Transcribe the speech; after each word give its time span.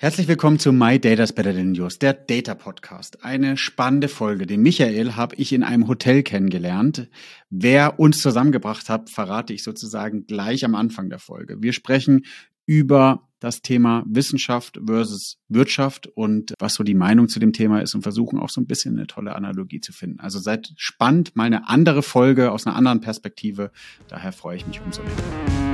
Herzlich 0.00 0.28
willkommen 0.28 0.60
zu 0.60 0.72
My 0.72 1.00
Data's 1.00 1.32
Better 1.32 1.52
Than 1.52 1.74
Yours, 1.74 1.98
der 1.98 2.12
Data 2.12 2.54
Podcast. 2.54 3.24
Eine 3.24 3.56
spannende 3.56 4.06
Folge. 4.06 4.46
Den 4.46 4.62
Michael 4.62 5.16
habe 5.16 5.34
ich 5.34 5.52
in 5.52 5.64
einem 5.64 5.88
Hotel 5.88 6.22
kennengelernt. 6.22 7.08
Wer 7.50 7.98
uns 7.98 8.22
zusammengebracht 8.22 8.88
hat, 8.88 9.10
verrate 9.10 9.52
ich 9.54 9.64
sozusagen 9.64 10.24
gleich 10.28 10.64
am 10.64 10.76
Anfang 10.76 11.10
der 11.10 11.18
Folge. 11.18 11.56
Wir 11.62 11.72
sprechen 11.72 12.26
über 12.64 13.28
das 13.40 13.60
Thema 13.60 14.04
Wissenschaft 14.06 14.78
versus 14.86 15.38
Wirtschaft 15.48 16.06
und 16.06 16.54
was 16.60 16.74
so 16.74 16.84
die 16.84 16.94
Meinung 16.94 17.28
zu 17.28 17.40
dem 17.40 17.52
Thema 17.52 17.80
ist 17.80 17.96
und 17.96 18.02
versuchen 18.02 18.38
auch 18.38 18.50
so 18.50 18.60
ein 18.60 18.68
bisschen 18.68 18.96
eine 18.96 19.08
tolle 19.08 19.34
Analogie 19.34 19.80
zu 19.80 19.92
finden. 19.92 20.20
Also 20.20 20.38
seid 20.38 20.74
spannend, 20.76 21.34
mal 21.34 21.46
eine 21.46 21.68
andere 21.68 22.04
Folge 22.04 22.52
aus 22.52 22.68
einer 22.68 22.76
anderen 22.76 23.00
Perspektive. 23.00 23.72
Daher 24.06 24.30
freue 24.30 24.58
ich 24.58 24.66
mich 24.68 24.80
umso 24.80 25.02
mehr. 25.02 25.67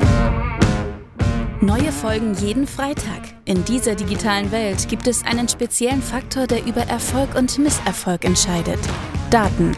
Neue 1.65 1.93
Folgen 1.93 2.35
jeden 2.35 2.67
Freitag. 2.67 3.23
In 3.47 3.65
dieser 3.65 3.95
digitalen 3.95 4.53
Welt 4.53 4.87
gibt 4.87 5.07
es 5.07 5.25
einen 5.25 5.49
speziellen 5.49 6.03
Faktor, 6.03 6.47
der 6.47 6.67
über 6.67 6.83
Erfolg 6.83 7.35
und 7.37 7.59
Misserfolg 7.59 8.27
entscheidet. 8.27 8.79
Daten. 9.31 9.75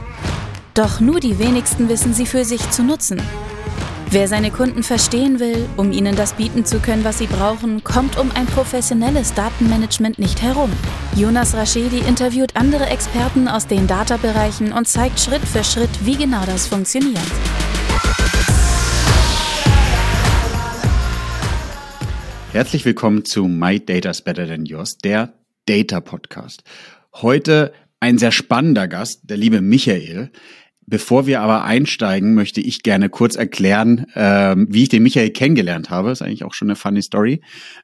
Doch 0.74 0.98
nur 0.98 1.20
die 1.20 1.38
wenigsten 1.38 1.88
wissen 1.88 2.12
sie 2.12 2.26
für 2.26 2.45
sich 2.45 2.70
zu 2.70 2.82
nutzen. 2.82 3.22
Wer 4.10 4.26
seine 4.26 4.50
Kunden 4.50 4.82
verstehen 4.82 5.38
will, 5.38 5.68
um 5.76 5.92
ihnen 5.92 6.16
das 6.16 6.32
bieten 6.32 6.64
zu 6.64 6.80
können, 6.80 7.04
was 7.04 7.18
sie 7.18 7.28
brauchen, 7.28 7.84
kommt 7.84 8.18
um 8.18 8.32
ein 8.32 8.46
professionelles 8.46 9.34
Datenmanagement 9.34 10.18
nicht 10.18 10.42
herum. 10.42 10.73
Jonas 11.14 11.54
Raschedi 11.54 12.00
interviewt 12.00 12.56
andere 12.56 12.87
Experten 12.87 13.46
aus 13.46 13.68
den 13.68 13.87
Data-Bereichen 13.87 14.73
und 14.73 14.88
zeigt 14.88 15.20
Schritt 15.20 15.46
für 15.46 15.62
Schritt, 15.62 16.04
wie 16.04 16.16
genau 16.16 16.45
das 16.46 16.66
funktioniert. 16.66 17.20
Herzlich 22.56 22.87
willkommen 22.87 23.27
zu 23.27 23.48
My 23.48 23.78
Data's 23.78 24.23
Better 24.23 24.46
Than 24.46 24.65
Yours, 24.65 24.96
der 24.96 25.34
Data 25.66 26.01
Podcast. 26.01 26.65
Heute 27.12 27.74
ein 28.01 28.16
sehr 28.16 28.32
spannender 28.32 28.88
Gast, 28.88 29.29
der 29.29 29.37
liebe 29.37 29.60
Michael. 29.60 30.30
Bevor 30.87 31.26
wir 31.26 31.43
aber 31.43 31.65
einsteigen, 31.65 32.32
möchte 32.32 32.63
ich 32.63 32.82
gerne 32.82 33.10
kurz 33.10 33.37
erklären, 33.37 34.07
ähm, 34.15 34.68
wie 34.71 34.85
ich 34.85 34.88
den 34.88 35.02
Michael 35.02 35.32
kennengelernt 35.32 35.90
habe. 35.90 36.10
ist 36.10 36.23
eigentlich 36.23 36.45
auch 36.45 36.54
schon 36.54 36.68
eine 36.68 36.76
funny 36.76 37.02
Story. 37.02 37.43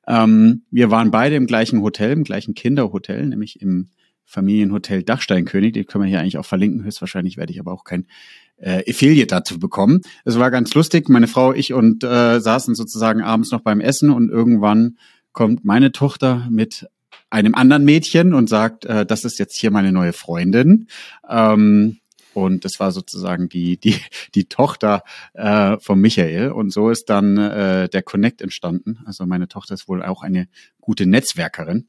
Ähm, 0.09 0.62
wir 0.70 0.91
waren 0.91 1.11
beide 1.11 1.36
im 1.36 1.47
gleichen 1.47 1.83
Hotel, 1.83 2.12
im 2.12 2.25
gleichen 2.25 2.55
Kinderhotel, 2.55 3.27
nämlich 3.27 3.61
im 3.61 3.91
Familienhotel 4.25 5.03
Dachsteinkönig. 5.03 5.75
Die 5.75 5.84
können 5.84 6.05
wir 6.05 6.09
hier 6.09 6.20
eigentlich 6.20 6.39
auch 6.39 6.47
verlinken. 6.47 6.83
Höchstwahrscheinlich 6.83 7.36
werde 7.36 7.53
ich 7.53 7.61
aber 7.61 7.73
auch 7.73 7.84
kein 7.84 8.07
äh, 8.56 8.83
Affiliate 8.89 9.27
dazu 9.27 9.58
bekommen. 9.58 10.00
Es 10.25 10.39
war 10.39 10.50
ganz 10.50 10.75
lustig. 10.75 11.08
Meine 11.08 11.28
Frau, 11.28 11.53
ich 11.53 11.72
und 11.72 12.05
äh, 12.05 12.41
saßen 12.41 12.75
sozusagen 12.75 13.22
abends 13.22 13.50
noch 13.50 13.61
beim 13.61 13.81
Essen 13.81 14.11
und 14.11 14.31
irgendwann 14.31 14.98
kommt 15.33 15.64
meine 15.64 15.92
Tochter 15.92 16.47
mit 16.50 16.86
einem 17.30 17.55
anderen 17.55 17.84
Mädchen 17.84 18.34
und 18.34 18.48
sagt, 18.48 18.84
äh, 18.84 19.06
das 19.06 19.25
ist 19.25 19.39
jetzt 19.39 19.56
hier 19.56 19.70
meine 19.70 19.92
neue 19.92 20.12
Freundin. 20.12 20.89
Ähm, 21.28 21.98
und 22.34 22.64
das 22.64 22.80
war 22.80 22.92
sozusagen 22.92 23.48
die, 23.48 23.78
die, 23.78 23.97
die 24.34 24.45
Tochter 24.45 25.03
äh, 25.34 25.78
von 25.80 26.00
Michael. 26.00 26.50
Und 26.50 26.73
so 26.73 26.91
ist 26.91 27.11
dann 27.11 27.36
äh, 27.36 27.89
der 27.89 28.03
Connect 28.03 28.41
entstanden. 28.41 29.00
Also 29.05 29.27
meine 29.27 29.48
Tochter 29.48 29.75
ist 29.75 29.89
wohl 29.89 30.03
auch 30.03 30.23
eine 30.23 30.48
gute 30.80 31.06
Netzwerkerin. 31.06 31.89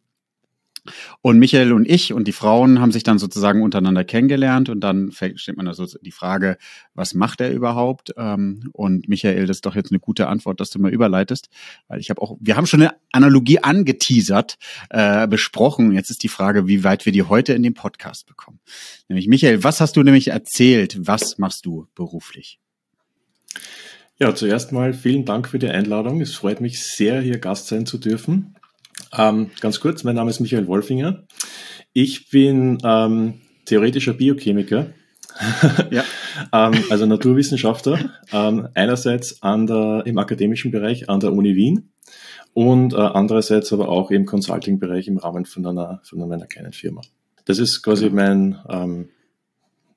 Und 1.22 1.40
Michael 1.40 1.72
und 1.72 1.88
ich 1.88 2.14
und 2.14 2.28
die 2.28 2.34
Frauen 2.34 2.80
haben 2.80 2.92
sich 2.92 3.04
dann 3.04 3.20
sozusagen 3.20 3.62
untereinander 3.62 4.04
kennengelernt 4.04 4.70
und 4.70 4.82
dann 4.82 5.12
stellt 5.12 5.58
man 5.58 5.68
also 5.68 5.86
die 6.02 6.12
Frage, 6.12 6.58
was 6.94 7.14
macht 7.14 7.42
er 7.42 7.52
überhaupt? 7.52 8.14
Ähm, 8.18 8.70
und 8.74 9.08
Michael, 9.08 9.46
das 9.46 9.58
ist 9.58 9.66
doch 9.66 9.76
jetzt 9.76 9.92
eine 9.92 10.00
gute 10.00 10.28
Antwort, 10.28 10.60
dass 10.60 10.70
du 10.70 10.80
mal 10.80 10.92
überleitest, 10.92 11.50
weil 11.88 12.00
ich 12.00 12.10
habe 12.10 12.22
auch, 12.22 12.38
wir 12.40 12.58
haben 12.58 12.68
schon 12.68 12.82
eine 12.82 12.96
Analogie 13.12 13.60
angeteasert, 13.60 14.58
äh, 14.90 15.28
besprochen. 15.28 15.92
Jetzt 15.94 16.10
ist 16.10 16.24
die 16.24 16.30
Frage, 16.30 16.68
wie 16.68 16.84
weit 16.84 17.06
wir 17.06 17.14
die 17.14 17.24
heute 17.24 17.54
in 17.54 17.64
den 17.64 17.74
Podcast 17.74 18.28
bekommen. 18.28 18.60
Nämlich 19.08 19.28
Michael, 19.28 19.64
was 19.64 19.80
hast 19.80 19.96
du 19.96 20.04
nämlich 20.04 20.30
erzählt? 20.30 20.98
Was 21.00 21.38
machst 21.38 21.66
du 21.66 21.88
beruflich? 21.96 22.60
Ja, 24.20 24.36
zuerst 24.36 24.72
mal 24.72 24.94
vielen 24.94 25.26
Dank 25.26 25.48
für 25.48 25.60
die 25.60 25.70
Einladung. 25.70 26.22
Es 26.22 26.36
freut 26.36 26.62
mich 26.62 26.84
sehr, 26.84 27.22
hier 27.22 27.40
Gast 27.40 27.68
sein 27.68 27.86
zu 27.86 27.98
dürfen. 27.98 28.56
Ähm, 29.16 29.52
ganz 29.60 29.80
kurz, 29.80 30.04
mein 30.04 30.16
Name 30.16 30.30
ist 30.30 30.40
Michael 30.40 30.68
Wolfinger. 30.68 31.24
Ich 31.94 32.30
bin 32.30 32.80
ähm, 32.84 33.36
theoretischer 33.66 34.14
Biochemiker, 34.14 34.88
ja. 35.92 36.04
ähm, 36.54 36.84
also 36.90 37.06
Naturwissenschaftler, 37.06 38.10
ähm, 38.32 38.68
einerseits 38.74 39.42
an 39.44 39.68
der, 39.68 40.04
im 40.06 40.18
akademischen 40.18 40.72
Bereich 40.72 41.10
an 41.10 41.20
der 41.20 41.34
Uni 41.34 41.56
Wien 41.56 41.92
und 42.54 42.94
äh, 42.94 42.98
andererseits 42.98 43.72
aber 43.74 43.90
auch 43.90 44.10
im 44.12 44.26
Consulting-Bereich 44.26 45.08
im 45.08 45.18
Rahmen 45.18 45.46
von 45.46 45.66
einer, 45.66 46.02
von 46.04 46.22
einer 46.32 46.48
kleinen 46.48 46.74
Firma. 46.74 47.02
Das 47.46 47.60
ist 47.60 47.84
quasi 47.84 48.10
genau. 48.10 48.16
mein, 48.16 48.60
ähm, 48.70 49.10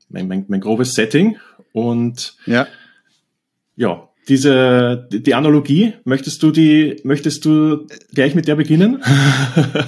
mein, 0.08 0.28
mein, 0.28 0.44
mein 0.48 0.60
grobes 0.60 0.92
Setting 0.92 1.36
und 1.72 2.36
ja, 2.46 2.66
ja 3.76 4.08
diese 4.28 5.08
die 5.12 5.34
Analogie 5.34 5.94
möchtest 6.04 6.42
du 6.42 6.50
die 6.50 7.00
möchtest 7.04 7.44
du 7.44 7.86
gleich 8.12 8.34
mit 8.34 8.48
der 8.48 8.56
beginnen? 8.56 9.02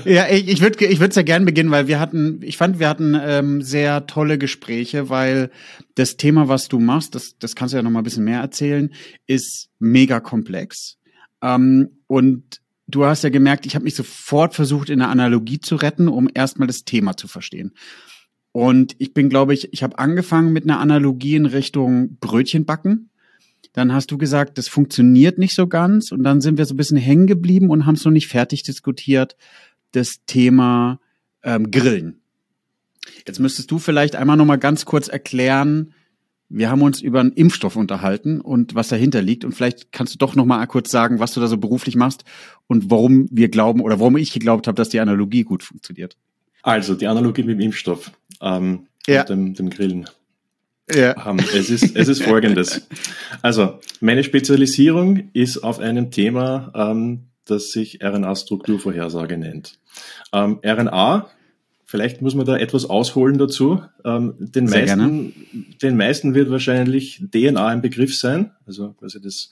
Ja 0.04 0.28
ich, 0.30 0.48
ich 0.48 0.60
würde 0.60 0.84
ich 0.84 1.00
würde 1.00 1.12
sehr 1.12 1.24
gern 1.24 1.44
beginnen 1.44 1.70
weil 1.70 1.88
wir 1.88 1.98
hatten 1.98 2.40
ich 2.42 2.56
fand 2.56 2.78
wir 2.78 2.88
hatten 2.88 3.18
ähm, 3.20 3.62
sehr 3.62 4.06
tolle 4.06 4.38
Gespräche 4.38 5.08
weil 5.08 5.50
das 5.96 6.16
Thema 6.16 6.48
was 6.48 6.68
du 6.68 6.78
machst 6.78 7.14
das 7.14 7.36
das 7.38 7.54
kannst 7.56 7.72
du 7.72 7.76
ja 7.76 7.82
noch 7.82 7.90
mal 7.90 8.00
ein 8.00 8.04
bisschen 8.04 8.24
mehr 8.24 8.40
erzählen 8.40 8.92
ist 9.26 9.70
mega 9.78 10.20
komplex. 10.20 10.98
Ähm, 11.42 11.88
und 12.06 12.60
du 12.86 13.04
hast 13.04 13.24
ja 13.24 13.30
gemerkt 13.30 13.66
ich 13.66 13.74
habe 13.74 13.84
mich 13.84 13.96
sofort 13.96 14.54
versucht 14.54 14.88
in 14.88 15.02
eine 15.02 15.10
Analogie 15.10 15.60
zu 15.60 15.76
retten 15.76 16.08
um 16.08 16.28
erstmal 16.32 16.68
das 16.68 16.84
Thema 16.84 17.16
zu 17.16 17.26
verstehen. 17.26 17.72
Und 18.52 18.94
ich 18.98 19.14
bin 19.14 19.28
glaube 19.28 19.54
ich 19.54 19.72
ich 19.72 19.82
habe 19.82 19.98
angefangen 19.98 20.52
mit 20.52 20.64
einer 20.64 20.78
Analogie 20.78 21.34
in 21.34 21.46
Richtung 21.46 22.18
Brötchen 22.20 22.64
backen 22.64 23.10
dann 23.78 23.94
hast 23.94 24.10
du 24.10 24.18
gesagt, 24.18 24.58
das 24.58 24.68
funktioniert 24.68 25.38
nicht 25.38 25.54
so 25.54 25.66
ganz. 25.66 26.12
Und 26.12 26.24
dann 26.24 26.40
sind 26.40 26.58
wir 26.58 26.66
so 26.66 26.74
ein 26.74 26.76
bisschen 26.76 26.96
hängen 26.96 27.26
geblieben 27.26 27.70
und 27.70 27.86
haben 27.86 27.94
es 27.94 28.04
noch 28.04 28.12
nicht 28.12 28.28
fertig 28.28 28.62
diskutiert, 28.62 29.36
das 29.92 30.24
Thema 30.26 31.00
ähm, 31.42 31.70
Grillen. 31.70 32.20
Jetzt 33.26 33.38
müsstest 33.38 33.70
du 33.70 33.78
vielleicht 33.78 34.16
einmal 34.16 34.36
noch 34.36 34.44
mal 34.44 34.56
ganz 34.56 34.84
kurz 34.84 35.08
erklären, 35.08 35.94
wir 36.50 36.70
haben 36.70 36.80
uns 36.80 37.02
über 37.02 37.20
einen 37.20 37.32
Impfstoff 37.32 37.76
unterhalten 37.76 38.40
und 38.40 38.74
was 38.74 38.88
dahinter 38.88 39.20
liegt. 39.20 39.44
Und 39.44 39.52
vielleicht 39.52 39.92
kannst 39.92 40.14
du 40.14 40.18
doch 40.18 40.34
noch 40.34 40.46
mal 40.46 40.64
kurz 40.66 40.90
sagen, 40.90 41.20
was 41.20 41.32
du 41.34 41.40
da 41.40 41.46
so 41.46 41.58
beruflich 41.58 41.94
machst 41.94 42.24
und 42.66 42.90
warum 42.90 43.28
wir 43.30 43.50
glauben 43.50 43.80
oder 43.80 44.00
warum 44.00 44.16
ich 44.16 44.32
geglaubt 44.32 44.66
habe, 44.66 44.76
dass 44.76 44.88
die 44.88 45.00
Analogie 45.00 45.44
gut 45.44 45.62
funktioniert. 45.62 46.16
Also 46.62 46.94
die 46.94 47.06
Analogie 47.06 47.42
mit 47.42 47.58
dem 47.58 47.60
Impfstoff 47.60 48.12
ähm, 48.40 48.86
ja. 49.06 49.20
und 49.20 49.28
dem, 49.28 49.54
dem 49.54 49.70
Grillen. 49.70 50.08
Ja. 50.94 51.28
Ähm, 51.28 51.38
es, 51.38 51.70
ist, 51.70 51.96
es 51.96 52.08
ist 52.08 52.22
folgendes. 52.22 52.86
Also, 53.42 53.78
meine 54.00 54.24
Spezialisierung 54.24 55.30
ist 55.32 55.58
auf 55.58 55.80
einem 55.80 56.10
Thema, 56.10 56.72
ähm, 56.74 57.28
das 57.44 57.70
sich 57.70 58.02
RNA-Strukturvorhersage 58.02 59.36
nennt. 59.36 59.78
Ähm, 60.32 60.60
RNA, 60.64 61.28
vielleicht 61.84 62.22
muss 62.22 62.34
man 62.34 62.46
da 62.46 62.56
etwas 62.56 62.84
ausholen 62.84 63.38
dazu. 63.38 63.82
Den, 64.04 64.64
meisten, 64.66 65.32
den 65.82 65.96
meisten 65.96 66.34
wird 66.34 66.50
wahrscheinlich 66.50 67.22
DNA 67.32 67.66
ein 67.66 67.80
Begriff 67.80 68.14
sein, 68.14 68.52
also 68.66 68.92
quasi 68.92 69.20
das 69.22 69.50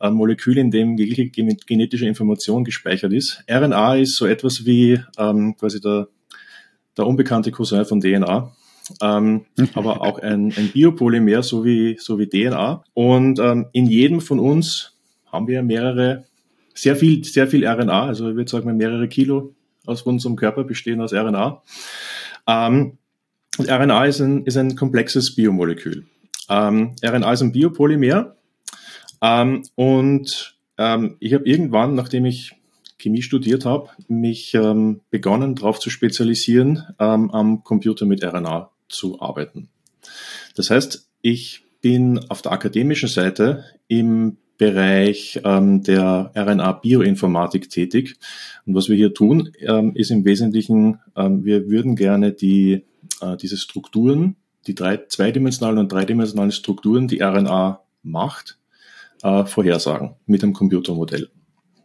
Molekül, 0.00 0.56
in 0.56 0.70
dem 0.70 0.96
jegliche 0.96 1.28
genetische 1.28 2.06
Information 2.06 2.64
gespeichert 2.64 3.12
ist. 3.12 3.44
RNA 3.50 3.96
ist 3.96 4.16
so 4.16 4.24
etwas 4.24 4.64
wie 4.64 4.98
quasi 5.16 5.80
der, 5.80 6.08
der 6.96 7.06
unbekannte 7.06 7.50
Cousin 7.50 7.84
von 7.84 8.00
DNA 8.00 8.56
ähm, 9.00 9.44
aber 9.74 10.02
auch 10.02 10.18
ein, 10.18 10.52
ein 10.56 10.70
Biopolymer, 10.72 11.42
so 11.42 11.64
wie, 11.64 11.96
so 11.98 12.18
wie 12.18 12.28
DNA. 12.28 12.84
Und 12.94 13.38
ähm, 13.38 13.66
in 13.72 13.86
jedem 13.86 14.20
von 14.20 14.38
uns 14.38 14.96
haben 15.30 15.46
wir 15.46 15.62
mehrere, 15.62 16.24
sehr 16.74 16.96
viel, 16.96 17.24
sehr 17.24 17.48
viel 17.48 17.66
RNA, 17.66 18.06
also 18.06 18.30
ich 18.30 18.36
würde 18.36 18.50
sagen, 18.50 18.76
mehrere 18.76 19.08
Kilo 19.08 19.54
aus 19.86 20.02
unserem 20.02 20.36
Körper 20.36 20.64
bestehen 20.64 21.00
aus 21.00 21.12
RNA. 21.12 21.62
Ähm, 22.46 22.98
RNA 23.58 24.04
ist 24.06 24.20
ein, 24.20 24.44
ist 24.44 24.56
ein 24.56 24.76
komplexes 24.76 25.34
Biomolekül. 25.34 26.06
Ähm, 26.48 26.94
RNA 27.04 27.32
ist 27.32 27.42
ein 27.42 27.52
Biopolymer 27.52 28.36
ähm, 29.22 29.62
und 29.74 30.56
ähm, 30.78 31.16
ich 31.20 31.34
habe 31.34 31.44
irgendwann, 31.44 31.94
nachdem 31.94 32.24
ich 32.24 32.54
Chemie 32.98 33.22
studiert 33.22 33.64
habe, 33.64 33.90
mich 34.08 34.54
ähm, 34.54 35.00
begonnen, 35.10 35.54
darauf 35.54 35.78
zu 35.78 35.90
spezialisieren, 35.90 36.84
ähm, 36.98 37.30
am 37.30 37.64
Computer 37.64 38.06
mit 38.06 38.24
RNA 38.24 38.70
zu 38.88 39.20
arbeiten. 39.20 39.68
Das 40.54 40.70
heißt, 40.70 41.08
ich 41.22 41.64
bin 41.80 42.18
auf 42.28 42.42
der 42.42 42.52
akademischen 42.52 43.08
Seite 43.08 43.64
im 43.86 44.38
Bereich 44.58 45.40
ähm, 45.44 45.84
der 45.84 46.32
RNA-Bioinformatik 46.34 47.70
tätig. 47.70 48.16
Und 48.66 48.74
was 48.74 48.88
wir 48.88 48.96
hier 48.96 49.14
tun, 49.14 49.52
ähm, 49.60 49.94
ist 49.94 50.10
im 50.10 50.24
Wesentlichen, 50.24 50.98
ähm, 51.16 51.44
wir 51.44 51.68
würden 51.68 51.94
gerne 51.94 52.32
die, 52.32 52.84
äh, 53.20 53.36
diese 53.36 53.56
Strukturen, 53.56 54.34
die 54.66 54.74
drei, 54.74 54.96
zweidimensionalen 54.96 55.78
und 55.78 55.92
dreidimensionalen 55.92 56.50
Strukturen, 56.50 57.06
die 57.06 57.22
RNA 57.22 57.84
macht, 58.02 58.58
äh, 59.22 59.44
vorhersagen 59.44 60.16
mit 60.26 60.42
einem 60.42 60.54
Computermodell. 60.54 61.30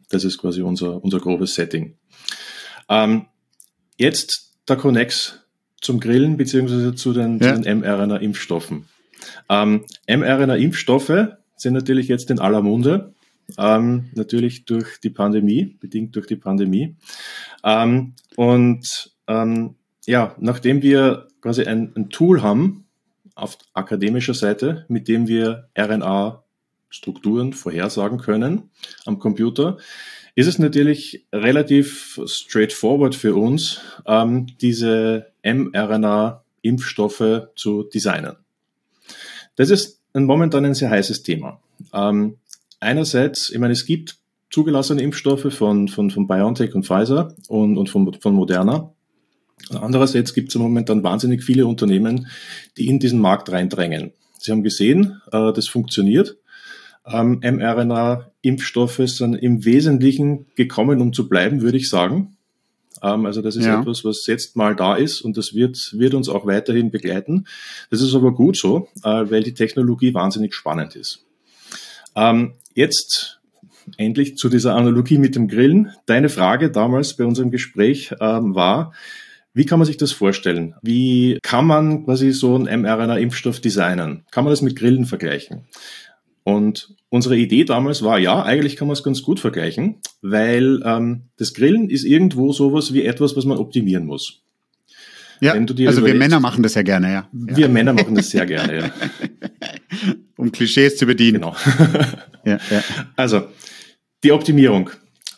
Das 0.09 0.23
ist 0.23 0.39
quasi 0.39 0.63
unser, 0.63 1.03
unser 1.03 1.19
grobes 1.19 1.53
Setting. 1.53 1.95
Ähm, 2.89 3.27
jetzt 3.97 4.55
der 4.67 4.77
Connex 4.77 5.42
zum 5.83 5.99
Grillen 5.99 6.37
beziehungsweise 6.37 6.95
zu 6.95 7.13
den, 7.13 7.39
ja. 7.39 7.55
den 7.57 7.79
mRNA-Impfstoffen. 7.79 8.85
Ähm, 9.49 9.85
mRNA-Impfstoffe 10.07 11.27
sind 11.55 11.73
natürlich 11.73 12.07
jetzt 12.07 12.31
in 12.31 12.39
aller 12.39 12.61
Munde, 12.61 13.13
ähm, 13.57 14.09
natürlich 14.15 14.65
durch 14.65 14.99
die 14.99 15.09
Pandemie, 15.09 15.77
bedingt 15.79 16.15
durch 16.15 16.27
die 16.27 16.35
Pandemie. 16.35 16.95
Ähm, 17.63 18.13
und 18.35 19.11
ähm, 19.27 19.75
ja, 20.05 20.35
nachdem 20.39 20.81
wir 20.81 21.27
quasi 21.41 21.63
ein, 21.63 21.91
ein 21.95 22.09
Tool 22.09 22.41
haben 22.41 22.85
auf 23.35 23.57
akademischer 23.73 24.33
Seite, 24.33 24.85
mit 24.87 25.07
dem 25.07 25.27
wir 25.27 25.69
RNA-Strukturen 25.77 27.53
vorhersagen 27.53 28.19
können 28.19 28.69
am 29.05 29.19
Computer, 29.19 29.77
ist 30.35 30.47
es 30.47 30.59
natürlich 30.59 31.27
relativ 31.31 32.19
straightforward 32.25 33.15
für 33.15 33.35
uns, 33.35 33.81
ähm, 34.07 34.47
diese 34.61 35.32
mRNA-Impfstoffe 35.43 37.49
zu 37.55 37.83
designen. 37.83 38.37
Das 39.55 39.69
ist 39.69 40.01
momentan 40.13 40.65
ein 40.65 40.73
sehr 40.73 40.89
heißes 40.89 41.23
Thema. 41.23 41.59
Ähm, 41.93 42.37
einerseits, 42.79 43.49
ich 43.49 43.59
meine, 43.59 43.73
es 43.73 43.85
gibt 43.85 44.17
zugelassene 44.49 45.01
Impfstoffe 45.01 45.53
von, 45.53 45.87
von, 45.87 46.11
von 46.11 46.27
BioNTech 46.27 46.75
und 46.75 46.85
Pfizer 46.85 47.35
und, 47.47 47.77
und 47.77 47.89
von, 47.89 48.13
von 48.13 48.33
Moderna. 48.33 48.93
Andererseits 49.69 50.33
gibt 50.33 50.49
es 50.49 50.55
momentan 50.55 51.03
wahnsinnig 51.03 51.43
viele 51.43 51.65
Unternehmen, 51.65 52.27
die 52.77 52.87
in 52.87 52.99
diesen 52.99 53.19
Markt 53.19 53.51
reindrängen. 53.51 54.11
Sie 54.37 54.51
haben 54.51 54.63
gesehen, 54.63 55.21
äh, 55.31 55.53
das 55.53 55.67
funktioniert. 55.67 56.37
Ähm, 57.05 57.39
mRNA-Impfstoffe 57.41 59.01
sind 59.05 59.35
im 59.35 59.65
Wesentlichen 59.65 60.47
gekommen, 60.55 61.01
um 61.01 61.13
zu 61.13 61.27
bleiben, 61.27 61.61
würde 61.61 61.77
ich 61.77 61.89
sagen. 61.89 62.32
Ähm, 63.01 63.25
also 63.25 63.41
das 63.41 63.55
ist 63.55 63.65
ja. 63.65 63.79
etwas, 63.79 64.03
was 64.05 64.25
jetzt 64.27 64.55
mal 64.55 64.75
da 64.75 64.95
ist 64.95 65.21
und 65.21 65.37
das 65.37 65.53
wird, 65.53 65.93
wird 65.97 66.13
uns 66.13 66.29
auch 66.29 66.45
weiterhin 66.45 66.91
begleiten. 66.91 67.45
Das 67.89 68.01
ist 68.01 68.15
aber 68.15 68.33
gut 68.33 68.57
so, 68.57 68.87
äh, 69.03 69.25
weil 69.29 69.43
die 69.43 69.53
Technologie 69.53 70.13
wahnsinnig 70.13 70.53
spannend 70.53 70.95
ist. 70.95 71.25
Ähm, 72.15 72.53
jetzt 72.75 73.39
endlich 73.97 74.37
zu 74.37 74.49
dieser 74.49 74.75
Analogie 74.75 75.17
mit 75.17 75.35
dem 75.35 75.47
Grillen. 75.47 75.91
Deine 76.05 76.29
Frage 76.29 76.71
damals 76.71 77.15
bei 77.15 77.25
unserem 77.25 77.51
Gespräch 77.51 78.13
ähm, 78.19 78.55
war, 78.55 78.93
wie 79.53 79.65
kann 79.65 79.77
man 79.77 79.85
sich 79.85 79.97
das 79.97 80.11
vorstellen? 80.11 80.75
Wie 80.81 81.37
kann 81.43 81.67
man 81.67 82.05
quasi 82.05 82.31
so 82.31 82.55
einen 82.55 82.81
mRNA-Impfstoff 82.81 83.59
designen? 83.59 84.25
Kann 84.31 84.43
man 84.45 84.51
das 84.51 84.61
mit 84.61 84.75
Grillen 84.75 85.05
vergleichen? 85.05 85.65
Und 86.43 86.95
unsere 87.13 87.37
Idee 87.37 87.63
damals 87.63 88.01
war, 88.01 88.17
ja, 88.17 88.41
eigentlich 88.41 88.75
kann 88.75 88.87
man 88.87 88.93
es 88.93 89.03
ganz 89.03 89.21
gut 89.21 89.39
vergleichen, 89.39 89.97
weil 90.23 90.81
ähm, 90.83 91.25
das 91.37 91.53
Grillen 91.53 91.91
ist 91.91 92.05
irgendwo 92.05 92.51
sowas 92.53 92.91
wie 92.91 93.05
etwas, 93.05 93.37
was 93.37 93.45
man 93.45 93.59
optimieren 93.59 94.07
muss. 94.07 94.41
Ja, 95.39 95.53
also 95.53 96.05
wir 96.05 96.15
Männer 96.15 96.39
machen 96.39 96.63
das 96.63 96.73
ja 96.73 96.81
gerne, 96.81 97.11
ja. 97.11 97.29
Wir 97.31 97.67
ja. 97.67 97.67
Männer 97.67 97.93
machen 97.93 98.15
das 98.15 98.31
sehr 98.31 98.47
gerne, 98.47 98.77
ja. 98.79 98.91
um 100.37 100.51
Klischees 100.51 100.97
zu 100.97 101.05
bedienen. 101.05 101.41
Genau. 101.41 101.55
ja, 102.45 102.57
ja. 102.71 102.83
Also, 103.15 103.43
die 104.23 104.31
Optimierung. 104.31 104.89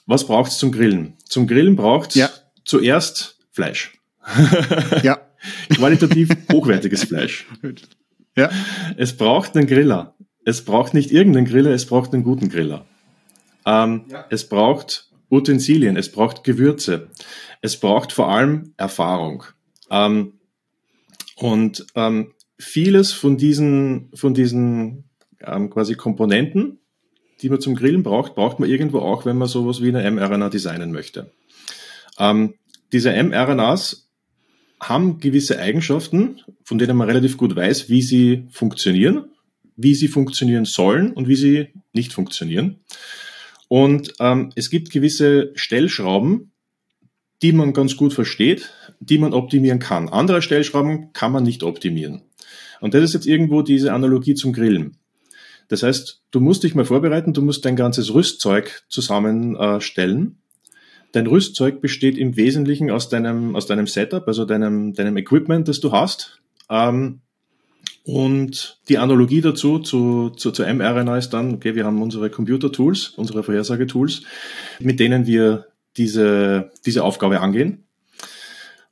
Was 0.06 0.25
braucht 0.25 0.51
es 0.51 0.60
zum 0.60 0.72
Grillen? 0.72 1.16
Zum 1.25 1.45
Grillen 1.45 1.75
braucht 1.75 2.12
es 2.12 2.16
ja. 2.16 2.30
zuerst 2.63 3.38
Fleisch. 3.51 3.92
ja. 5.04 5.19
Qualitativ 5.72 6.30
hochwertiges 6.54 7.04
Fleisch. 7.04 7.48
Ja. 8.38 8.50
Es 8.95 9.18
braucht 9.18 9.57
einen 9.57 9.68
Griller 9.68 10.16
es 10.46 10.64
braucht 10.64 10.94
nicht 10.94 11.12
irgendeinen 11.12 11.48
Griller, 11.48 11.72
es 11.72 11.88
braucht 11.88 12.14
einen 12.14 12.24
guten 12.24 12.50
Griller. 12.50 12.86
Ähm, 13.66 14.06
ja. 14.10 14.26
Es 14.30 14.48
braucht 14.48 15.10
Utensilien, 15.30 15.98
es 15.98 16.12
braucht 16.12 16.44
Gewürze, 16.44 17.10
es 17.62 17.78
braucht 17.80 18.12
vor 18.12 18.30
allem 18.30 18.74
Erfahrung. 18.78 19.44
Ähm, 19.90 20.34
und 21.36 21.86
ähm, 21.96 22.32
vieles 22.58 23.12
von 23.12 23.38
diesen, 23.38 24.12
von 24.14 24.34
diesen 24.34 25.06
ähm, 25.42 25.70
quasi 25.72 25.96
Komponenten, 25.96 26.80
die 27.42 27.50
man 27.50 27.60
zum 27.60 27.76
Grillen 27.76 28.04
braucht, 28.04 28.36
braucht 28.36 28.60
man 28.60 28.70
irgendwo 28.70 29.00
auch, 29.00 29.26
wenn 29.26 29.38
man 29.38 29.48
sowas 29.48 29.82
wie 29.82 29.90
eine 29.90 30.10
mRNA 30.10 30.50
designen 30.50 30.92
möchte. 30.92 31.32
Ähm, 32.20 32.54
diese 32.94 33.12
mRNAs 33.12 34.10
haben 34.80 35.20
gewisse 35.20 35.60
Eigenschaften, 35.60 36.42
von 36.64 36.78
denen 36.78 36.96
man 36.96 37.08
relativ 37.08 37.36
gut 37.36 37.56
weiß, 37.56 37.90
wie 37.90 38.04
sie 38.04 38.48
funktionieren 38.52 39.26
wie 39.75 39.95
sie 39.95 40.07
funktionieren 40.07 40.66
sollen 40.66 41.12
und 41.12 41.27
wie 41.27 41.36
sie 41.36 41.68
nicht 41.94 42.13
funktionieren. 42.13 42.80
Und 43.68 44.13
ähm, 44.19 44.51
es 44.56 44.69
gibt 44.69 44.92
gewisse 44.92 45.51
Stellschrauben, 45.56 46.51
die 47.42 47.51
man 47.51 47.74
ganz 47.74 47.98
gut 47.98 48.13
versteht, 48.13 48.72
die 49.00 49.18
man 49.18 49.33
optimieren 49.33 49.80
kann. 49.80 50.10
Andere 50.10 50.42
Stellschrauben 50.42 51.12
kann 51.13 51.31
man 51.31 51.44
nicht 51.44 51.63
optimieren. 51.63 52.22
Und 52.80 52.94
das 52.94 53.04
ist 53.04 53.13
jetzt 53.13 53.25
irgendwo 53.25 53.62
diese 53.62 53.94
Analogie 53.94 54.36
zum 54.36 54.54
Grillen. 54.54 54.98
Das 55.68 55.83
heißt, 55.83 56.22
du 56.31 56.39
musst 56.39 56.63
dich 56.63 56.75
mal 56.75 56.86
vorbereiten, 56.86 57.33
du 57.33 57.42
musst 57.42 57.66
dein 57.66 57.75
ganzes 57.75 58.13
Rüstzeug 58.13 58.83
zusammenstellen. 58.88 60.27
Äh, 60.27 60.72
dein 61.12 61.27
Rüstzeug 61.27 61.81
besteht 61.81 62.18
im 62.18 62.36
Wesentlichen 62.36 62.92
aus 62.92 63.10
deinem, 63.10 63.56
aus 63.56 63.66
deinem 63.66 63.88
Setup, 63.88 64.27
also 64.27 64.45
deinem, 64.45 64.94
deinem 64.94 65.18
Equipment, 65.18 65.68
das 65.68 65.80
du 65.80 65.92
hast. 65.92 66.39
Ähm, 66.69 67.22
und 68.06 68.80
die 68.88 69.00
Analogie 69.00 69.42
dazu, 69.42 69.80
zu, 69.80 70.30
zu, 70.30 70.52
zu 70.52 70.62
mRNA 70.62 71.18
ist 71.18 71.31
dann, 71.31 71.56
okay, 71.56 71.74
wir 71.74 71.86
haben 71.86 72.04
unsere 72.04 72.30
Computer-Tools, 72.30 73.10
unsere 73.18 73.42
Vorhersagetools, 73.42 74.22
mit 74.80 75.00
denen 75.00 75.25
wir 75.25 75.66
diese, 75.98 76.72
diese 76.86 77.04
Aufgabe 77.04 77.42
angehen. 77.42 77.84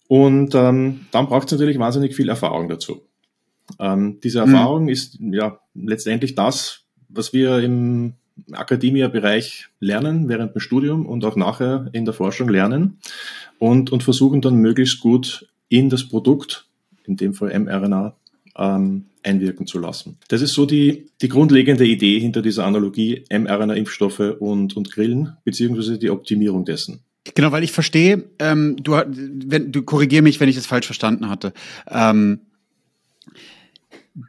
Und 0.07 0.55
ähm, 0.55 1.05
dann 1.11 1.27
braucht 1.27 1.45
es 1.45 1.51
natürlich 1.51 1.77
wahnsinnig 1.77 2.15
viel 2.15 2.27
Erfahrung 2.27 2.67
dazu. 2.67 3.03
Ähm, 3.79 4.19
diese 4.23 4.43
mhm. 4.43 4.53
Erfahrung 4.53 4.83
mhm. 4.83 4.89
ist 4.89 5.19
ja 5.19 5.59
letztendlich 5.75 6.33
das, 6.33 6.81
was 7.07 7.33
wir 7.33 7.59
im 7.59 8.13
Akademia-Bereich 8.51 9.67
lernen 9.79 10.27
während 10.27 10.55
dem 10.55 10.59
Studium 10.59 11.05
und 11.05 11.23
auch 11.23 11.35
nachher 11.35 11.87
in 11.93 12.05
der 12.05 12.15
Forschung 12.15 12.49
lernen 12.49 12.97
und, 13.59 13.91
und 13.91 14.01
versuchen 14.01 14.41
dann 14.41 14.55
möglichst 14.55 15.01
gut 15.01 15.47
in 15.69 15.91
das 15.91 16.03
Produkt, 16.03 16.65
in 17.05 17.15
dem 17.15 17.35
Fall 17.35 17.57
mRNA, 17.59 18.15
ähm, 18.57 19.05
einwirken 19.23 19.65
zu 19.67 19.79
lassen. 19.79 20.17
Das 20.27 20.41
ist 20.41 20.53
so 20.53 20.65
die, 20.65 21.07
die 21.21 21.29
grundlegende 21.29 21.85
Idee 21.85 22.19
hinter 22.19 22.41
dieser 22.41 22.65
Analogie 22.65 23.23
mRNA-Impfstoffe 23.31 24.35
und, 24.39 24.75
und 24.75 24.91
Grillen, 24.91 25.37
beziehungsweise 25.43 25.97
die 25.97 26.09
Optimierung 26.09 26.65
dessen. 26.65 27.03
Genau, 27.35 27.51
weil 27.51 27.63
ich 27.63 27.71
verstehe, 27.71 28.25
ähm, 28.39 28.75
du, 28.81 28.91
wenn, 28.93 29.71
du 29.71 29.83
korrigier 29.83 30.21
mich, 30.21 30.39
wenn 30.39 30.49
ich 30.49 30.57
es 30.57 30.65
falsch 30.65 30.85
verstanden 30.85 31.29
hatte. 31.29 31.53
Ähm, 31.89 32.41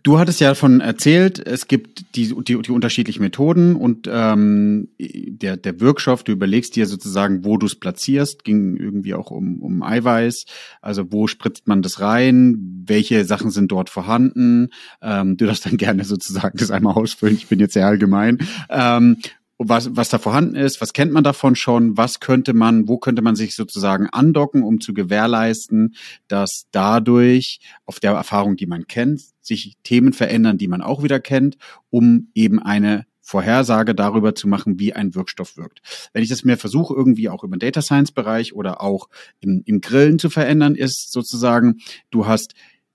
Du 0.03 0.19
hattest 0.19 0.41
ja 0.41 0.49
davon 0.49 0.81
erzählt, 0.81 1.47
es 1.47 1.69
gibt 1.69 2.17
die, 2.17 2.35
die, 2.43 2.62
die 2.62 2.71
unterschiedlichen 2.71 3.23
Methoden 3.23 3.76
und 3.76 4.09
ähm, 4.11 4.88
der, 4.99 5.59
der 5.59 5.79
Wirkstoff, 5.79 6.25
du 6.25 6.33
überlegst 6.33 6.75
dir 6.75 6.87
sozusagen, 6.87 7.45
wo 7.45 7.59
du 7.59 7.67
es 7.67 7.75
platzierst, 7.75 8.45
ging 8.45 8.79
irgendwie 8.79 9.12
auch 9.12 9.31
um, 9.31 9.61
um 9.61 9.83
Eiweiß, 9.83 10.47
also 10.81 11.12
wo 11.12 11.26
spritzt 11.26 11.69
man 11.69 11.83
das 11.83 12.00
rein, 12.00 12.85
welche 12.87 13.26
Sachen 13.26 13.50
sind 13.50 13.73
dort 13.73 13.91
vorhanden, 13.91 14.71
ähm, 15.03 15.37
du 15.37 15.45
darfst 15.45 15.67
dann 15.67 15.76
gerne 15.76 16.05
sozusagen 16.05 16.57
das 16.57 16.71
einmal 16.71 16.95
ausfüllen, 16.95 17.35
ich 17.35 17.49
bin 17.49 17.61
jetzt 17.61 17.75
sehr 17.75 17.87
allgemein. 17.87 18.38
Ähm, 18.71 19.19
was, 19.58 19.96
was 19.96 20.08
da 20.08 20.18
vorhanden 20.18 20.56
ist, 20.56 20.80
was 20.80 20.92
kennt 20.92 21.12
man 21.12 21.25
davon 21.25 21.54
schon, 21.56 21.96
was 21.96 22.20
könnte 22.20 22.54
man, 22.54 22.88
wo 22.88 22.99
könnte 22.99 23.23
man 23.23 23.37
sich 23.37 23.54
sozusagen 23.54 24.08
andocken, 24.08 24.62
um 24.62 24.80
zu 24.80 24.94
gewährleisten, 24.94 25.94
dass 26.28 26.66
dadurch 26.73 27.61
auf 27.84 28.00
der 28.00 28.12
Erfahrung, 28.12 28.56
die 28.56 28.66
man 28.66 28.87
kennt, 28.87 29.23
sich 29.40 29.76
Themen 29.84 30.12
verändern, 30.12 30.58
die 30.58 30.68
man 30.68 30.82
auch 30.82 31.02
wieder 31.02 31.20
kennt, 31.20 31.56
um 31.90 32.28
eben 32.34 32.61
eine 32.61 33.06
Vorhersage 33.20 33.94
darüber 33.94 34.34
zu 34.34 34.46
machen, 34.49 34.78
wie 34.78 34.92
ein 34.92 35.14
Wirkstoff 35.14 35.56
wirkt. 35.56 35.80
Wenn 36.12 36.23
ich 36.23 36.28
das 36.28 36.44
mir 36.44 36.58
versuche, 36.58 36.94
irgendwie 36.94 37.30
auch 37.30 37.42
im 37.42 37.58
Data 37.58 37.80
Science 37.80 38.12
Bereich 38.12 38.54
oder 38.54 38.82
auch 38.82 39.08
im, 39.40 39.62
im 39.64 39.80
Grillen 39.80 40.18
zu 40.18 40.28
verändern, 40.28 40.75
ist 40.75 41.11
sozusagen, 41.11 41.78
du 42.11 42.26
hast 42.26 42.54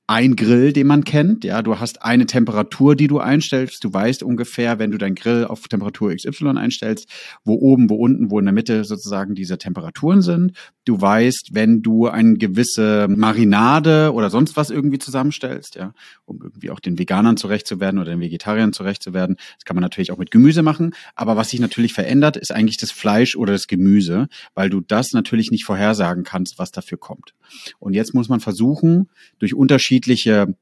ein 0.10 0.36
Grill, 0.36 0.74
den 0.74 0.88
man 0.88 1.04
kennt. 1.04 1.44
Ja, 1.44 1.62
du 1.62 1.80
hast 1.80 2.02
eine 2.02 2.26
Temperatur, 2.26 2.96
die 2.96 3.06
du 3.06 3.20
einstellst. 3.20 3.84
Du 3.84 3.94
weißt 3.94 4.24
ungefähr, 4.24 4.80
wenn 4.80 4.90
du 4.90 4.98
dein 4.98 5.14
Grill 5.14 5.46
auf 5.46 5.68
Temperatur 5.68 6.16
XY 6.16 6.58
einstellst, 6.58 7.08
wo 7.46 7.54
oben, 7.54 7.92
wo 7.92 7.96
unten, 7.96 8.32
wo 8.32 8.40
in 8.40 8.46
der 8.46 8.54
Mitte 8.54 8.86
sozusagen 8.86 9.36
diese 9.36 9.60
Temperaturen 9.60 10.24
sind. 10.24 10.54
Du 10.90 11.00
weißt, 11.00 11.50
wenn 11.52 11.84
du 11.84 12.08
eine 12.08 12.34
gewisse 12.40 13.08
Marinade 13.08 14.12
oder 14.12 14.32
sonst 14.32 14.58
was 14.58 14.72
irgendwie 14.72 14.98
zusammenstellst, 14.98 15.76
ja, 15.76 15.94
um 16.26 16.42
irgendwie 16.42 16.72
auch 16.72 16.80
den 16.80 16.98
Veganern 16.98 17.38
zurecht 17.38 17.68
zu 17.68 17.80
werden 17.80 18.00
oder 18.00 18.10
den 18.10 18.22
Vegetariern 18.22 18.74
zurecht 18.74 19.04
zu 19.04 19.14
werden. 19.14 19.36
Das 19.58 19.66
kann 19.66 19.76
man 19.76 19.84
natürlich 19.84 20.12
auch 20.12 20.18
mit 20.18 20.32
Gemüse 20.32 20.64
machen. 20.64 20.96
Aber 21.14 21.38
was 21.38 21.52
sich 21.52 21.60
natürlich 21.60 21.94
verändert, 21.94 22.38
ist 22.38 22.52
eigentlich 22.52 22.78
das 22.78 22.90
Fleisch 22.90 23.36
oder 23.36 23.54
das 23.54 23.68
Gemüse, 23.68 24.30
weil 24.56 24.72
du 24.72 24.82
das 24.82 25.14
natürlich 25.14 25.52
nicht 25.52 25.64
vorhersagen 25.64 26.24
kannst, 26.24 26.58
was 26.58 26.72
dafür 26.72 26.98
kommt. 26.98 27.36
Und 27.78 27.94
jetzt 27.94 28.16
muss 28.16 28.28
man 28.28 28.40
versuchen, 28.40 29.10
durch 29.38 29.54
unterschiedliche 29.54 30.56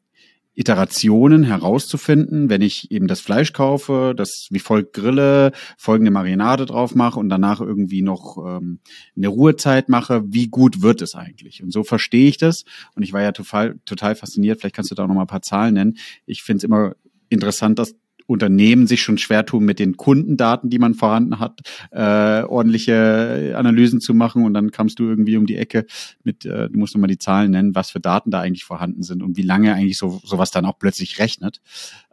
Iterationen 0.57 1.43
herauszufinden, 1.43 2.49
wenn 2.49 2.63
ich 2.63 2.89
eben 2.89 3.07
das 3.07 3.21
Fleisch 3.21 3.53
kaufe, 3.53 4.15
das 4.17 4.47
wie 4.49 4.57
folgt 4.57 4.93
grille, 4.93 5.51
folgende 5.77 6.09
Marinade 6.09 6.65
drauf 6.65 6.95
mache 6.95 7.19
und 7.19 7.29
danach 7.29 7.61
irgendwie 7.61 8.01
noch 8.01 8.37
ähm, 8.37 8.79
eine 9.15 9.27
Ruhezeit 9.27 9.87
mache, 9.87 10.23
wie 10.25 10.47
gut 10.47 10.81
wird 10.81 11.03
es 11.03 11.13
eigentlich? 11.13 11.61
Und 11.61 11.71
so 11.71 11.83
verstehe 11.83 12.27
ich 12.27 12.37
das. 12.37 12.63
Und 12.95 13.03
ich 13.03 13.13
war 13.13 13.21
ja 13.21 13.33
total, 13.33 13.79
total 13.85 14.15
fasziniert, 14.15 14.59
vielleicht 14.59 14.75
kannst 14.75 14.89
du 14.89 14.95
da 14.95 15.03
auch 15.03 15.07
noch 15.07 15.13
mal 15.13 15.21
ein 15.21 15.27
paar 15.27 15.43
Zahlen 15.43 15.75
nennen. 15.75 15.97
Ich 16.25 16.41
finde 16.41 16.57
es 16.57 16.63
immer 16.63 16.95
interessant, 17.29 17.77
dass 17.77 17.95
Unternehmen 18.27 18.85
sich 18.85 19.01
schon 19.01 19.17
schwer 19.17 19.45
tun, 19.45 19.65
mit 19.65 19.79
den 19.79 19.97
Kundendaten, 19.97 20.69
die 20.69 20.79
man 20.79 20.93
vorhanden 20.93 21.39
hat, 21.39 21.61
äh, 21.91 22.43
ordentliche 22.43 23.55
Analysen 23.57 24.01
zu 24.01 24.13
machen. 24.13 24.45
Und 24.45 24.53
dann 24.53 24.71
kamst 24.71 24.99
du 24.99 25.05
irgendwie 25.05 25.37
um 25.37 25.45
die 25.45 25.55
Ecke 25.57 25.85
mit, 26.23 26.45
äh, 26.45 26.69
du 26.69 26.77
musst 26.77 26.93
nochmal 26.93 27.07
die 27.07 27.17
Zahlen 27.17 27.51
nennen, 27.51 27.73
was 27.73 27.89
für 27.89 27.99
Daten 27.99 28.29
da 28.29 28.41
eigentlich 28.41 28.65
vorhanden 28.65 29.01
sind 29.01 29.23
und 29.23 29.37
wie 29.37 29.43
lange 29.43 29.73
eigentlich 29.73 29.97
so 29.97 30.21
sowas 30.23 30.51
dann 30.51 30.65
auch 30.65 30.77
plötzlich 30.77 31.19
rechnet. 31.19 31.61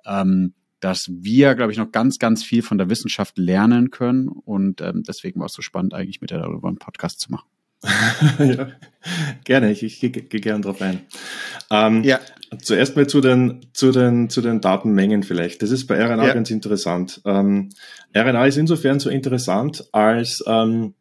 Ähm, 0.06 0.54
dass 0.80 1.10
wir, 1.10 1.54
glaube 1.54 1.72
ich, 1.72 1.78
noch 1.78 1.92
ganz, 1.92 2.18
ganz 2.18 2.44
viel 2.44 2.62
von 2.62 2.76
der 2.76 2.90
Wissenschaft 2.90 3.38
lernen 3.38 3.90
können. 3.90 4.28
Und 4.28 4.82
ähm, 4.82 5.02
deswegen 5.02 5.40
war 5.40 5.46
es 5.46 5.54
so 5.54 5.62
spannend, 5.62 5.94
eigentlich 5.94 6.20
mit 6.20 6.30
dir 6.30 6.38
darüber 6.38 6.68
einen 6.68 6.76
Podcast 6.76 7.20
zu 7.20 7.32
machen. 7.32 7.46
ja, 8.38 8.68
gerne, 9.44 9.70
ich, 9.72 9.82
ich 9.82 10.00
gehe 10.00 10.10
geh 10.10 10.38
gerne 10.40 10.62
drauf 10.62 10.80
ein. 10.80 11.00
Ähm, 11.70 12.04
ja. 12.04 12.20
Zuerst 12.62 12.96
mal 12.96 13.06
zu 13.06 13.20
den, 13.20 13.66
zu, 13.72 13.90
den, 13.90 14.30
zu 14.30 14.40
den 14.40 14.60
Datenmengen 14.60 15.22
vielleicht. 15.22 15.62
Das 15.62 15.70
ist 15.70 15.86
bei 15.86 16.02
RNA 16.02 16.26
ja. 16.28 16.34
ganz 16.34 16.50
interessant. 16.50 17.20
Ähm, 17.24 17.70
RNA 18.16 18.46
ist 18.46 18.58
insofern 18.58 19.00
so 19.00 19.10
interessant, 19.10 19.88
als 19.92 20.42
ähm, 20.46 20.94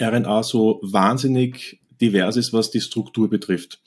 RNA 0.00 0.42
so 0.42 0.80
wahnsinnig 0.82 1.80
divers 2.00 2.36
ist, 2.36 2.52
was 2.52 2.70
die 2.70 2.80
Struktur 2.80 3.30
betrifft. 3.30 3.80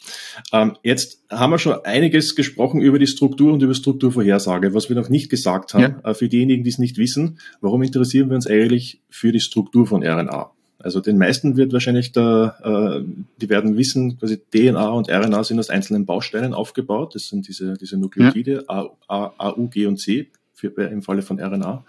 Ähm, 0.54 0.78
jetzt 0.84 1.24
haben 1.30 1.52
wir 1.52 1.60
schon 1.60 1.74
einiges 1.84 2.36
gesprochen 2.36 2.82
über 2.82 3.00
die 3.00 3.08
Struktur 3.08 3.54
und 3.54 3.62
über 3.62 3.74
Strukturvorhersage. 3.74 4.74
Was 4.74 4.90
wir 4.90 4.96
noch 4.96 5.10
nicht 5.10 5.30
gesagt 5.30 5.74
haben, 5.74 6.02
ja. 6.04 6.10
äh, 6.10 6.14
für 6.14 6.30
diejenigen, 6.30 6.64
die 6.64 6.70
es 6.70 6.80
nicht 6.80 6.98
wissen, 6.98 7.40
warum 7.62 7.84
interessieren 7.84 8.30
wir 8.30 8.36
uns 8.36 8.48
eigentlich 8.48 9.02
für 9.10 9.32
die 9.32 9.42
Struktur 9.42 9.86
von 9.88 10.04
RNA? 10.04 10.52
Also 10.80 11.02
den 11.02 11.18
meisten 11.18 11.58
wird 11.58 11.74
wahrscheinlich 11.74 12.12
da, 12.12 13.00
äh, 13.00 13.04
die 13.42 13.50
werden 13.50 13.78
wissen, 13.78 14.20
quasi 14.20 14.38
DNA 14.38 14.90
und 14.90 15.10
RNA 15.10 15.44
sind 15.44 15.60
aus 15.60 15.70
einzelnen 15.70 16.06
Bausteinen 16.06 16.54
aufgebaut. 16.54 17.16
Das 17.16 17.28
sind 17.28 17.48
diese, 17.48 17.74
diese 17.76 17.98
Nukleotide, 17.98 18.66
ja. 18.70 18.90
A, 19.08 19.32
A, 19.38 19.54
U, 19.58 19.68
G 19.68 19.88
und 19.88 19.98
C, 19.98 20.28
für, 20.54 20.68
im 20.68 21.02
Falle 21.02 21.24
von 21.24 21.40
RNA. 21.40 21.84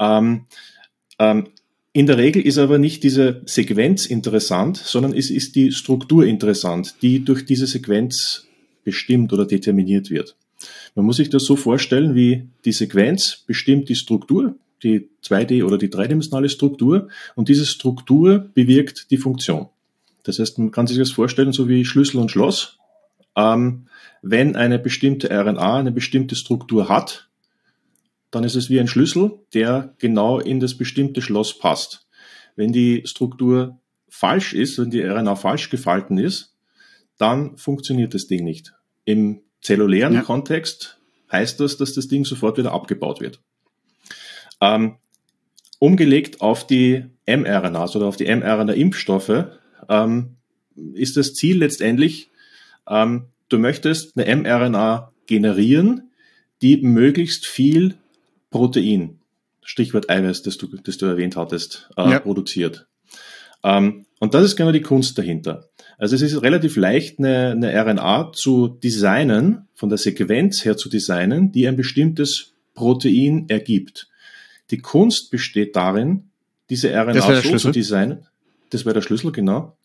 Ähm, 0.00 0.46
ähm, 1.18 1.48
in 1.92 2.06
der 2.06 2.18
Regel 2.18 2.42
ist 2.42 2.58
aber 2.58 2.78
nicht 2.78 3.02
diese 3.02 3.42
Sequenz 3.46 4.06
interessant, 4.06 4.76
sondern 4.76 5.14
es 5.14 5.30
ist 5.30 5.56
die 5.56 5.72
Struktur 5.72 6.24
interessant, 6.24 6.96
die 7.02 7.24
durch 7.24 7.44
diese 7.44 7.66
Sequenz 7.66 8.46
bestimmt 8.84 9.32
oder 9.32 9.46
determiniert 9.46 10.10
wird. 10.10 10.36
Man 10.94 11.06
muss 11.06 11.16
sich 11.16 11.30
das 11.30 11.44
so 11.44 11.56
vorstellen, 11.56 12.14
wie 12.14 12.48
die 12.64 12.72
Sequenz 12.72 13.44
bestimmt 13.46 13.88
die 13.88 13.94
Struktur, 13.94 14.56
die 14.82 15.08
2D- 15.24 15.64
oder 15.64 15.78
die 15.78 15.90
dreidimensionale 15.90 16.48
Struktur 16.48 17.08
und 17.34 17.48
diese 17.48 17.66
Struktur 17.66 18.50
bewirkt 18.54 19.10
die 19.10 19.16
Funktion. 19.16 19.68
Das 20.22 20.38
heißt, 20.38 20.58
man 20.58 20.70
kann 20.70 20.86
sich 20.86 20.98
das 20.98 21.10
vorstellen, 21.10 21.52
so 21.52 21.68
wie 21.68 21.84
Schlüssel 21.84 22.18
und 22.18 22.30
Schloss. 22.30 22.78
Ähm, 23.36 23.86
wenn 24.22 24.56
eine 24.56 24.78
bestimmte 24.78 25.30
RNA 25.30 25.78
eine 25.78 25.92
bestimmte 25.92 26.36
Struktur 26.36 26.88
hat, 26.88 27.28
dann 28.30 28.44
ist 28.44 28.56
es 28.56 28.68
wie 28.68 28.78
ein 28.78 28.88
Schlüssel, 28.88 29.38
der 29.54 29.94
genau 29.98 30.38
in 30.38 30.60
das 30.60 30.76
bestimmte 30.76 31.22
Schloss 31.22 31.58
passt. 31.58 32.06
Wenn 32.56 32.72
die 32.72 33.02
Struktur 33.06 33.78
falsch 34.08 34.52
ist, 34.52 34.78
wenn 34.78 34.90
die 34.90 35.00
RNA 35.00 35.36
falsch 35.36 35.70
gefalten 35.70 36.18
ist, 36.18 36.54
dann 37.16 37.56
funktioniert 37.56 38.14
das 38.14 38.26
Ding 38.26 38.44
nicht. 38.44 38.74
Im 39.04 39.40
zellulären 39.60 40.14
ja. 40.14 40.22
Kontext 40.22 40.98
heißt 41.30 41.60
das, 41.60 41.76
dass 41.76 41.94
das 41.94 42.08
Ding 42.08 42.24
sofort 42.24 42.58
wieder 42.58 42.72
abgebaut 42.72 43.20
wird. 43.20 43.40
Ähm, 44.60 44.96
umgelegt 45.78 46.40
auf 46.40 46.66
die 46.66 47.04
mRNAs 47.26 47.94
oder 47.94 48.06
auf 48.06 48.16
die 48.16 48.26
mRNA-Impfstoffe 48.26 49.46
ähm, 49.88 50.36
ist 50.94 51.16
das 51.16 51.34
Ziel 51.34 51.58
letztendlich, 51.58 52.30
ähm, 52.88 53.26
du 53.48 53.58
möchtest 53.58 54.18
eine 54.18 54.34
mRNA 54.34 55.12
generieren, 55.26 56.10
die 56.62 56.78
möglichst 56.78 57.46
viel 57.46 57.94
Protein, 58.50 59.18
Stichwort 59.62 60.10
Eiweiß, 60.10 60.42
das 60.42 60.58
du, 60.58 60.66
das 60.66 60.98
du 60.98 61.06
erwähnt 61.06 61.36
hattest, 61.36 61.90
äh, 61.96 62.10
ja. 62.10 62.18
produziert. 62.18 62.86
Ähm, 63.62 64.06
und 64.20 64.34
das 64.34 64.44
ist 64.44 64.56
genau 64.56 64.72
die 64.72 64.80
Kunst 64.80 65.18
dahinter. 65.18 65.68
Also 65.98 66.14
es 66.14 66.22
ist 66.22 66.42
relativ 66.42 66.76
leicht, 66.76 67.18
eine, 67.18 67.50
eine 67.50 67.72
RNA 67.72 68.32
zu 68.32 68.68
designen, 68.68 69.68
von 69.74 69.88
der 69.88 69.98
Sequenz 69.98 70.64
her 70.64 70.76
zu 70.76 70.88
designen, 70.88 71.52
die 71.52 71.68
ein 71.68 71.76
bestimmtes 71.76 72.54
Protein 72.74 73.46
ergibt. 73.48 74.08
Die 74.70 74.78
Kunst 74.78 75.30
besteht 75.30 75.76
darin, 75.76 76.30
diese 76.70 76.90
RNA 76.90 77.42
so 77.42 77.56
zu 77.56 77.70
designen. 77.70 78.26
Das 78.70 78.84
wäre 78.84 78.94
der 78.94 79.02
Schlüssel, 79.02 79.32
genau. 79.32 79.76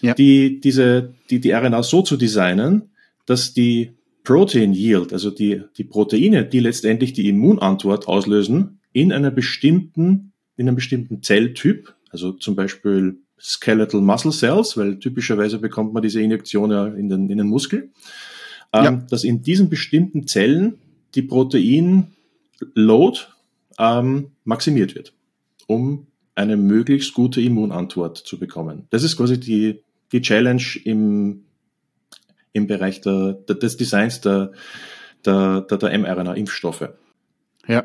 Ja. 0.00 0.14
Die, 0.14 0.60
diese, 0.60 1.14
die, 1.30 1.40
die 1.40 1.52
RNA 1.52 1.82
so 1.84 2.02
zu 2.02 2.16
designen, 2.16 2.90
dass 3.26 3.52
die 3.52 3.92
Protein 4.24 4.72
Yield, 4.72 5.12
also 5.12 5.30
die, 5.30 5.62
die 5.76 5.84
Proteine, 5.84 6.44
die 6.44 6.60
letztendlich 6.60 7.12
die 7.12 7.28
Immunantwort 7.28 8.08
auslösen, 8.08 8.80
in 8.92 9.12
einer 9.12 9.30
bestimmten, 9.30 10.32
in 10.56 10.68
einem 10.68 10.76
bestimmten 10.76 11.22
Zelltyp, 11.22 11.94
also 12.10 12.32
zum 12.32 12.56
Beispiel 12.56 13.18
Skeletal 13.40 14.00
Muscle 14.00 14.32
Cells, 14.32 14.76
weil 14.76 14.98
typischerweise 14.98 15.58
bekommt 15.58 15.92
man 15.92 16.02
diese 16.02 16.20
Injektion 16.20 16.70
ja 16.70 16.86
in 16.86 17.08
den, 17.08 17.28
in 17.30 17.38
den 17.38 17.48
Muskel, 17.48 17.90
ähm, 18.72 18.84
ja. 18.84 18.90
dass 19.10 19.24
in 19.24 19.42
diesen 19.42 19.68
bestimmten 19.68 20.26
Zellen 20.26 20.78
die 21.14 21.22
Protein 21.22 22.08
Load 22.74 23.18
ähm, 23.82 24.30
maximiert 24.44 24.94
wird, 24.94 25.12
um 25.66 26.06
eine 26.36 26.56
möglichst 26.56 27.14
gute 27.14 27.40
Immunantwort 27.40 28.16
zu 28.16 28.38
bekommen. 28.38 28.86
Das 28.90 29.02
ist 29.02 29.16
quasi 29.16 29.38
die, 29.38 29.82
die 30.12 30.22
Challenge 30.22 30.62
im, 30.84 31.42
im 32.52 32.66
Bereich 32.68 33.00
der, 33.00 33.32
des 33.32 33.76
Designs 33.76 34.20
der, 34.20 34.52
der, 35.26 35.62
der, 35.62 35.78
der 35.78 35.98
mRNA-Impfstoffe. 35.98 36.90
Ja, 37.66 37.84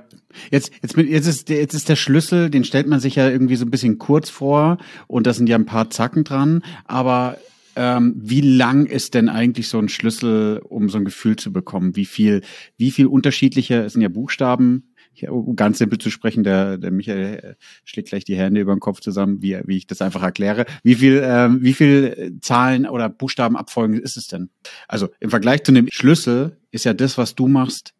jetzt, 0.50 0.72
jetzt, 0.82 0.98
jetzt, 0.98 1.28
ist, 1.28 1.50
jetzt 1.50 1.74
ist 1.74 1.90
der 1.90 1.96
Schlüssel, 1.96 2.50
den 2.50 2.64
stellt 2.64 2.88
man 2.88 3.00
sich 3.00 3.16
ja 3.16 3.30
irgendwie 3.30 3.56
so 3.56 3.66
ein 3.66 3.72
bisschen 3.72 3.98
kurz 3.98 4.30
vor 4.30 4.78
und 5.08 5.28
da 5.28 5.34
sind 5.34 5.50
ja 5.50 5.56
ein 5.56 5.66
paar 5.66 5.90
Zacken 5.90 6.24
dran, 6.24 6.64
aber 6.86 7.38
ähm, 7.76 8.14
wie 8.18 8.42
lang 8.42 8.88
ist 8.88 9.14
denn 9.14 9.30
eigentlich 9.30 9.68
so 9.68 9.78
ein 9.78 9.90
Schlüssel, 9.90 10.62
um 10.64 10.90
so 10.90 10.98
ein 10.98 11.06
Gefühl 11.06 11.36
zu 11.36 11.54
bekommen? 11.54 11.96
Wie 11.96 12.06
viel, 12.06 12.42
wie 12.76 12.90
viel 12.90 13.06
unterschiedliche, 13.06 13.84
es 13.84 13.94
sind 13.94 14.02
ja 14.02 14.10
Buchstaben, 14.10 14.87
um 15.24 15.56
ganz 15.56 15.78
simpel 15.78 15.98
zu 15.98 16.10
sprechen, 16.10 16.44
der, 16.44 16.78
der 16.78 16.92
Michael 16.92 17.36
äh, 17.36 17.56
schlägt 17.84 18.10
gleich 18.10 18.26
die 18.26 18.36
Hände 18.36 18.62
über 18.62 18.76
den 18.76 18.80
Kopf 18.80 19.00
zusammen, 19.00 19.42
wie, 19.42 19.60
wie 19.66 19.78
ich 19.78 19.88
das 19.88 20.02
einfach 20.02 20.24
erkläre. 20.24 20.66
Wie 20.84 20.96
viel, 20.96 21.22
ähm, 21.24 21.60
wie 21.62 21.74
viel 21.74 22.38
Zahlen 22.42 22.88
oder 22.88 23.10
Buchstabenabfolgen 23.10 24.00
ist 24.00 24.18
es 24.18 24.28
denn? 24.28 24.50
Also 24.88 25.10
im 25.20 25.30
Vergleich 25.30 25.64
zu 25.64 25.72
einem 25.72 25.88
Schlüssel 25.92 26.58
ist 26.72 26.86
ja 26.86 26.94
das, 26.94 27.18
was 27.18 27.36
du 27.36 27.48
machst, 27.48 27.94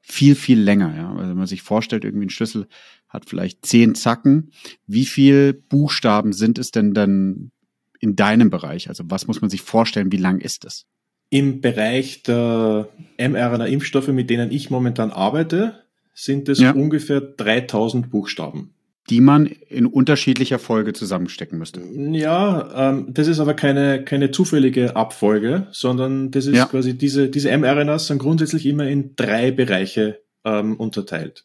viel, 0.00 0.36
viel 0.36 0.60
länger. 0.60 0.94
Ja? 0.96 1.10
Also 1.10 1.30
wenn 1.30 1.36
man 1.36 1.46
sich 1.48 1.62
vorstellt, 1.62 2.04
irgendwie 2.04 2.26
ein 2.26 2.30
Schlüssel 2.30 2.68
hat 3.08 3.28
vielleicht 3.28 3.66
zehn 3.66 3.94
Zacken. 3.94 4.52
Wie 4.86 5.04
viel 5.04 5.52
Buchstaben 5.52 6.32
sind 6.32 6.58
es 6.58 6.70
denn 6.70 6.94
dann 6.94 7.50
in 7.98 8.14
deinem 8.14 8.50
Bereich? 8.50 8.88
Also 8.88 9.04
was 9.08 9.26
muss 9.26 9.40
man 9.40 9.50
sich 9.50 9.62
vorstellen, 9.62 10.12
wie 10.12 10.16
lang 10.16 10.38
ist 10.38 10.64
es? 10.64 10.86
Im 11.28 11.60
Bereich 11.60 12.22
der 12.22 12.88
mRNA-Impfstoffe, 13.18 14.08
mit 14.08 14.30
denen 14.30 14.52
ich 14.52 14.70
momentan 14.70 15.10
arbeite, 15.10 15.85
sind 16.16 16.48
es 16.48 16.58
ja. 16.58 16.72
ungefähr 16.72 17.20
3000 17.20 18.10
Buchstaben. 18.10 18.72
Die 19.10 19.20
man 19.20 19.46
in 19.46 19.86
unterschiedlicher 19.86 20.58
Folge 20.58 20.92
zusammenstecken 20.92 21.58
müsste. 21.58 21.80
Ja, 21.80 22.90
ähm, 22.90 23.06
das 23.10 23.28
ist 23.28 23.38
aber 23.38 23.54
keine, 23.54 24.02
keine 24.02 24.32
zufällige 24.32 24.96
Abfolge, 24.96 25.68
sondern 25.70 26.32
das 26.32 26.46
ist 26.46 26.56
ja. 26.56 26.64
quasi 26.64 26.98
diese, 26.98 27.28
diese 27.28 27.56
mRNAs 27.56 28.08
sind 28.08 28.18
grundsätzlich 28.18 28.66
immer 28.66 28.88
in 28.88 29.14
drei 29.14 29.52
Bereiche 29.52 30.22
ähm, 30.44 30.74
unterteilt. 30.76 31.44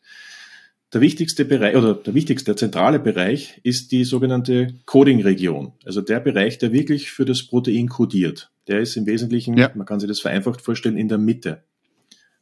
Der 0.93 1.01
wichtigste 1.01 1.45
Bereich 1.45 1.75
oder 1.75 1.93
der 1.93 2.13
wichtigste, 2.15 2.51
der 2.51 2.57
zentrale 2.57 2.99
Bereich 2.99 3.59
ist 3.63 3.91
die 3.91 4.05
sogenannte 4.05 4.79
Coding-Region. 4.85 5.73
Also 5.85 6.01
der 6.01 6.19
Bereich, 6.19 6.57
der 6.57 6.71
wirklich 6.71 7.11
für 7.11 7.25
das 7.25 7.43
Protein 7.43 7.89
codiert. 7.89 8.51
Der 8.67 8.79
ist 8.79 8.95
im 8.95 9.05
Wesentlichen, 9.05 9.55
ja. 9.57 9.69
man 9.75 9.85
kann 9.85 9.99
sich 9.99 10.09
das 10.09 10.19
vereinfacht 10.19 10.61
vorstellen, 10.61 10.97
in 10.97 11.09
der 11.09 11.17
Mitte 11.17 11.63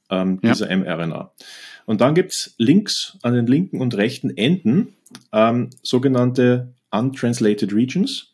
ähm, 0.10 0.40
dieser 0.42 0.76
mRNA. 0.76 1.32
Und 1.86 2.02
dann 2.02 2.14
gibt's 2.16 2.54
links 2.58 3.18
an 3.24 3.34
den 3.34 3.48
linken 3.48 3.82
und 3.82 3.96
rechten 3.96 4.36
Enden 4.38 4.94
ähm, 5.34 5.70
sogenannte 5.82 6.74
Untranslated 6.92 7.74
Regions. 7.74 8.34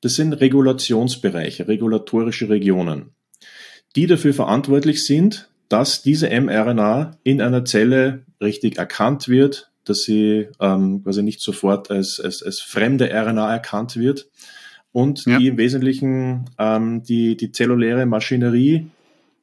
Das 0.00 0.14
sind 0.14 0.32
Regulationsbereiche, 0.34 1.68
regulatorische 1.68 2.48
Regionen, 2.48 3.10
die 3.94 4.06
dafür 4.06 4.34
verantwortlich 4.34 5.04
sind, 5.04 5.48
dass 5.68 6.02
diese 6.02 6.28
mRNA 6.28 7.18
in 7.22 7.40
einer 7.40 7.64
Zelle 7.64 8.22
richtig 8.40 8.78
erkannt 8.78 9.28
wird, 9.28 9.70
dass 9.84 10.02
sie 10.02 10.48
ähm, 10.60 11.02
quasi 11.02 11.22
nicht 11.22 11.40
sofort 11.40 11.90
als, 11.90 12.20
als, 12.20 12.42
als 12.42 12.60
fremde 12.60 13.10
RNA 13.12 13.52
erkannt 13.52 13.96
wird 13.96 14.28
und 14.92 15.26
ja. 15.26 15.38
die 15.38 15.48
im 15.48 15.58
Wesentlichen 15.58 16.50
ähm, 16.58 17.02
die, 17.02 17.36
die 17.36 17.52
zelluläre 17.52 18.06
Maschinerie 18.06 18.90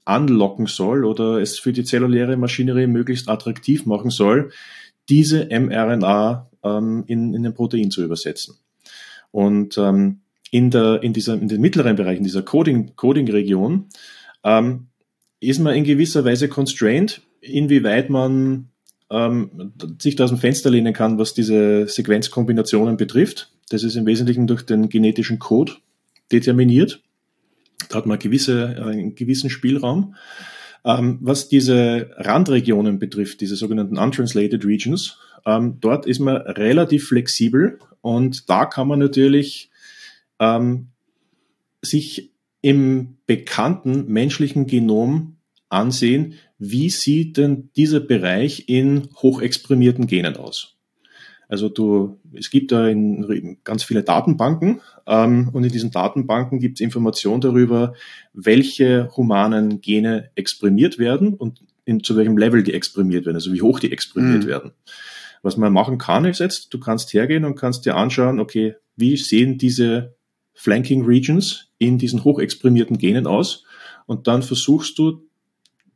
anlocken 0.05 0.67
soll 0.67 1.05
oder 1.05 1.41
es 1.41 1.59
für 1.59 1.73
die 1.73 1.83
zelluläre 1.83 2.37
Maschinerie 2.37 2.87
möglichst 2.87 3.29
attraktiv 3.29 3.85
machen 3.85 4.09
soll, 4.09 4.51
diese 5.09 5.45
mRNA 5.45 6.49
ähm, 6.63 7.03
in, 7.07 7.33
in 7.33 7.45
ein 7.45 7.53
Protein 7.53 7.91
zu 7.91 8.03
übersetzen. 8.03 8.55
Und 9.31 9.77
ähm, 9.77 10.19
in, 10.51 10.69
der, 10.69 11.01
in, 11.03 11.13
dieser, 11.13 11.33
in 11.33 11.47
den 11.47 11.61
mittleren 11.61 11.95
Bereichen, 11.95 12.23
dieser 12.23 12.43
Coding, 12.43 12.95
Coding-Region, 12.95 13.87
ähm, 14.43 14.87
ist 15.39 15.59
man 15.59 15.75
in 15.75 15.83
gewisser 15.83 16.23
Weise 16.23 16.47
constrained, 16.47 17.21
inwieweit 17.41 18.09
man 18.09 18.69
ähm, 19.09 19.73
sich 19.99 20.15
da 20.15 20.23
aus 20.25 20.29
dem 20.29 20.39
Fenster 20.39 20.69
lehnen 20.69 20.93
kann, 20.93 21.17
was 21.17 21.33
diese 21.33 21.87
Sequenzkombinationen 21.87 22.97
betrifft. 22.97 23.51
Das 23.69 23.83
ist 23.83 23.95
im 23.95 24.05
Wesentlichen 24.05 24.47
durch 24.47 24.63
den 24.63 24.89
genetischen 24.89 25.39
Code 25.39 25.73
determiniert. 26.31 27.01
Da 27.93 27.99
hat 27.99 28.05
man 28.07 28.17
gewisse, 28.17 28.83
einen 28.83 29.13
gewissen 29.13 29.51
Spielraum. 29.51 30.15
Ähm, 30.83 31.19
was 31.21 31.47
diese 31.47 32.09
Randregionen 32.17 32.97
betrifft, 32.97 33.39
diese 33.39 33.55
sogenannten 33.55 33.97
untranslated 33.97 34.65
regions, 34.65 35.17
ähm, 35.45 35.77
dort 35.79 36.05
ist 36.05 36.19
man 36.19 36.37
relativ 36.37 37.07
flexibel 37.07 37.79
und 38.01 38.49
da 38.49 38.65
kann 38.65 38.87
man 38.87 38.99
natürlich 38.99 39.69
ähm, 40.39 40.87
sich 41.81 42.31
im 42.61 43.17
bekannten 43.27 44.11
menschlichen 44.11 44.65
Genom 44.65 45.37
ansehen, 45.69 46.33
wie 46.57 46.89
sieht 46.89 47.37
denn 47.37 47.69
dieser 47.75 47.99
Bereich 47.99 48.67
in 48.67 49.09
hochexprimierten 49.21 50.07
Genen 50.07 50.37
aus. 50.37 50.75
Also 51.53 51.69
du, 51.69 52.17
es 52.33 52.49
gibt 52.49 52.71
da 52.71 52.87
in, 52.87 53.59
ganz 53.63 53.83
viele 53.83 54.01
Datenbanken 54.01 54.81
ähm, 55.05 55.49
und 55.53 55.63
in 55.63 55.71
diesen 55.71 55.91
Datenbanken 55.91 56.57
gibt 56.57 56.79
es 56.79 56.81
Informationen 56.83 57.41
darüber, 57.41 57.93
welche 58.33 59.15
humanen 59.15 59.79
Gene 59.79 60.31
exprimiert 60.33 60.97
werden 60.97 61.35
und 61.35 61.59
in, 61.85 62.03
zu 62.03 62.17
welchem 62.17 62.39
Level 62.39 62.63
die 62.63 62.73
exprimiert 62.73 63.27
werden, 63.27 63.35
also 63.35 63.53
wie 63.53 63.61
hoch 63.61 63.79
die 63.79 63.91
exprimiert 63.91 64.45
mhm. 64.45 64.47
werden. 64.47 64.71
Was 65.43 65.55
man 65.55 65.71
machen 65.71 65.99
kann, 65.99 66.25
ist 66.25 66.39
jetzt, 66.39 66.73
du 66.73 66.79
kannst 66.79 67.13
hergehen 67.13 67.45
und 67.45 67.53
kannst 67.53 67.85
dir 67.85 67.97
anschauen, 67.97 68.39
okay, 68.39 68.73
wie 68.95 69.15
sehen 69.15 69.59
diese 69.59 70.15
Flanking 70.55 71.05
Regions 71.05 71.67
in 71.77 71.99
diesen 71.99 72.23
hochexprimierten 72.23 72.97
Genen 72.97 73.27
aus? 73.27 73.63
Und 74.07 74.25
dann 74.25 74.41
versuchst 74.41 74.97
du 74.97 75.21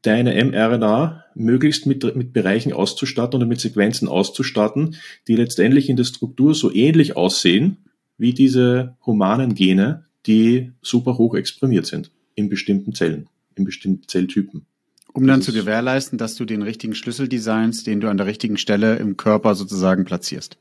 deine 0.01 0.43
mRNA 0.43 1.25
möglichst 1.35 1.85
mit, 1.85 2.15
mit 2.15 2.33
Bereichen 2.33 2.73
auszustatten 2.73 3.37
oder 3.37 3.45
mit 3.45 3.59
Sequenzen 3.59 4.07
auszustatten, 4.07 4.95
die 5.27 5.35
letztendlich 5.35 5.89
in 5.89 5.97
der 5.97 6.03
Struktur 6.03 6.55
so 6.55 6.73
ähnlich 6.73 7.15
aussehen 7.15 7.77
wie 8.17 8.33
diese 8.33 8.95
humanen 9.05 9.53
Gene, 9.53 10.05
die 10.25 10.71
super 10.81 11.17
hoch 11.17 11.35
exprimiert 11.35 11.85
sind 11.85 12.11
in 12.35 12.49
bestimmten 12.49 12.93
Zellen, 12.93 13.27
in 13.55 13.65
bestimmten 13.65 14.07
Zelltypen. 14.07 14.65
Um 15.13 15.25
dann 15.25 15.41
zu 15.41 15.51
gewährleisten, 15.51 16.17
dass 16.17 16.35
du 16.35 16.45
den 16.45 16.61
richtigen 16.61 16.93
Schlüssel 16.93 17.27
designst, 17.27 17.87
den 17.87 18.01
du 18.01 18.07
an 18.07 18.17
der 18.17 18.27
richtigen 18.27 18.57
Stelle 18.57 18.97
im 18.97 19.17
Körper 19.17 19.55
sozusagen 19.55 20.05
platzierst. 20.05 20.57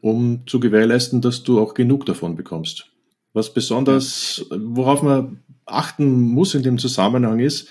Um 0.00 0.40
zu 0.46 0.58
gewährleisten, 0.58 1.20
dass 1.20 1.44
du 1.44 1.60
auch 1.60 1.74
genug 1.74 2.06
davon 2.06 2.34
bekommst. 2.34 2.86
Was 3.32 3.54
besonders, 3.54 4.44
worauf 4.50 5.02
man 5.02 5.38
achten 5.66 6.20
muss 6.20 6.54
in 6.54 6.64
dem 6.64 6.78
Zusammenhang 6.78 7.38
ist, 7.38 7.68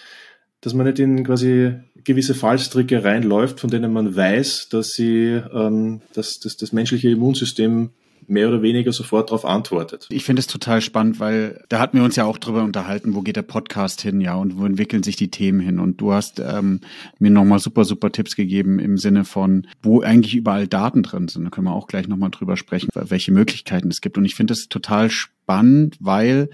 dass 0.62 0.74
man 0.74 0.86
nicht 0.86 1.00
in 1.00 1.24
quasi 1.24 1.74
gewisse 2.03 2.36
Fallstricke 2.36 3.03
reinläuft, 3.03 3.60
von 3.60 3.70
denen 3.70 3.91
man 3.94 4.15
weiß, 4.15 4.70
dass 4.70 4.91
sie, 4.91 5.41
ähm, 5.53 6.01
dass, 6.13 6.39
dass 6.39 6.58
das 6.58 6.72
menschliche 6.72 7.10
Immunsystem 7.10 7.91
mehr 8.27 8.48
oder 8.48 8.62
weniger 8.62 8.94
sofort 8.94 9.30
darauf 9.30 9.46
antwortet. 9.46 10.08
Ich 10.10 10.24
finde 10.24 10.39
es 10.39 10.48
total 10.48 10.82
spannend, 10.82 11.20
weil 11.20 11.63
da 11.70 11.80
hatten 11.80 11.98
wir 11.98 12.03
uns 12.03 12.15
ja 12.15 12.25
auch 12.25 12.38
drüber 12.38 12.63
unterhalten, 12.63 13.13
wo 13.13 13.22
geht 13.22 13.36
der 13.36 13.41
Podcast 13.41 14.01
hin, 14.01 14.22
ja, 14.22 14.36
und 14.36 14.58
wo 14.58 14.65
entwickeln 14.65 15.03
sich 15.03 15.15
die 15.15 15.30
Themen 15.30 15.60
hin. 15.60 15.80
Und 15.80 16.00
du 16.00 16.13
hast 16.13 16.39
ähm, 16.39 16.82
mir 17.20 17.32
nochmal 17.32 17.60
super, 17.60 17.84
super 17.84 18.12
Tipps 18.12 18.36
gegeben 18.36 18.80
im 18.80 18.98
Sinne 18.98 19.25
von, 19.25 19.68
wo 19.82 20.01
eigentlich 20.01 20.36
überall 20.36 20.68
Daten 20.68 21.03
drin 21.03 21.27
sind. 21.27 21.44
Da 21.44 21.50
können 21.50 21.68
wir 21.68 21.74
auch 21.74 21.88
gleich 21.88 22.08
nochmal 22.08 22.32
drüber 22.32 22.58
sprechen, 22.58 22.89
welche 22.94 23.32
Möglichkeiten 23.32 23.89
es 23.89 24.01
gibt. 24.01 24.18
Und 24.18 24.25
ich 24.25 24.36
finde 24.36 24.53
das 24.53 24.68
total 24.70 25.10
spannend, 25.10 25.98
weil 26.00 26.50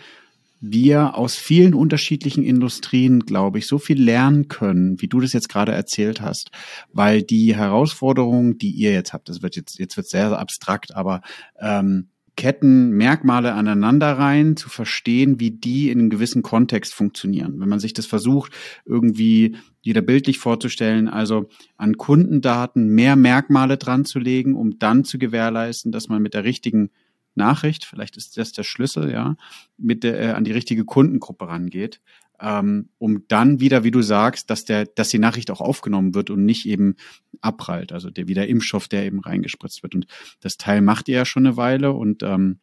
wir 0.60 1.16
aus 1.16 1.36
vielen 1.36 1.74
unterschiedlichen 1.74 2.44
Industrien, 2.44 3.22
glaube 3.22 3.60
ich, 3.60 3.68
so 3.68 3.78
viel 3.78 4.02
lernen 4.02 4.48
können, 4.48 5.02
wie 5.02 5.08
du 5.08 5.20
das 5.20 5.34
jetzt 5.34 5.50
gerade 5.50 5.72
erzählt 5.72 6.22
hast, 6.22 6.52
weil 6.92 7.22
die 7.22 7.56
Herausforderungen, 7.56 8.58
die 8.58 8.72
ihr 8.72 8.92
jetzt 8.92 9.14
habt, 9.14 9.30
das 9.30 9.42
wird 9.42 9.56
jetzt 9.56 9.80
jetzt 9.80 9.98
wird 9.98 10.08
sehr 10.08 10.38
abstrakt, 10.38 10.96
aber 10.96 11.22
ähm, 11.60 12.10
Ketten, 12.38 12.92
Merkmale 12.92 13.54
aneinander 13.54 14.14
rein, 14.14 14.56
zu 14.56 14.70
verstehen, 14.70 15.40
wie 15.40 15.50
die 15.50 15.90
in 15.90 16.00
einem 16.00 16.10
gewissen 16.12 16.44
Kontext 16.44 16.94
funktionieren. 16.94 17.60
Wenn 17.60 17.68
man 17.68 17.80
sich 17.80 17.94
das 17.94 18.06
versucht, 18.06 18.52
irgendwie 18.86 19.58
wieder 19.82 20.04
bildlich 20.04 20.38
vorzustellen, 20.38 21.08
also 21.08 21.50
an 21.78 21.98
Kundendaten 21.98 22.90
mehr 22.90 23.16
Merkmale 23.16 23.78
dran 23.78 24.06
zu 24.06 24.20
legen, 24.20 24.56
um 24.56 24.78
dann 24.78 25.04
zu 25.04 25.18
gewährleisten, 25.18 25.92
dass 25.92 26.10
man 26.10 26.22
mit 26.22 26.36
der 26.36 26.44
richtigen 26.44 26.92
Nachricht, 27.38 27.86
vielleicht 27.86 28.18
ist 28.18 28.38
das 28.38 28.52
der 28.52 28.64
Schlüssel, 28.64 29.12
ja, 29.12 29.36
mit 29.78 30.04
der, 30.04 30.20
äh, 30.20 30.32
an 30.32 30.44
die 30.44 30.52
richtige 30.52 30.86
Kundengruppe 30.86 31.48
rangeht, 31.48 32.02
ähm, 32.40 32.90
um 32.98 33.28
dann 33.28 33.60
wieder, 33.60 33.84
wie 33.84 33.92
du 33.92 34.02
sagst, 34.02 34.50
dass 34.50 34.66
der, 34.66 34.86
dass 34.86 35.10
die 35.10 35.20
Nachricht 35.20 35.50
auch 35.50 35.62
aufgenommen 35.62 36.14
wird 36.14 36.30
und 36.30 36.46
nicht 36.46 36.66
eben 36.66 36.96
abprallt, 37.42 37.92
also 37.92 38.10
der, 38.10 38.28
wie 38.28 38.34
der 38.34 38.48
Impfstoff, 38.48 38.88
der 38.88 39.06
eben 39.06 39.20
reingespritzt 39.20 39.84
wird. 39.84 39.96
Und 39.96 40.08
das 40.42 40.58
Teil 40.58 40.82
macht 40.82 41.08
ihr 41.08 41.16
ja 41.16 41.26
schon 41.26 41.46
eine 41.46 41.58
Weile 41.58 41.94
und 41.94 42.24
ähm, 42.24 42.60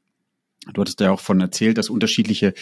Du 0.72 0.80
hattest 0.80 1.00
ja 1.00 1.10
auch 1.10 1.20
von 1.20 1.40
erzählt, 1.40 1.76
dass 1.76 1.90
unterschiedliche, 1.90 2.54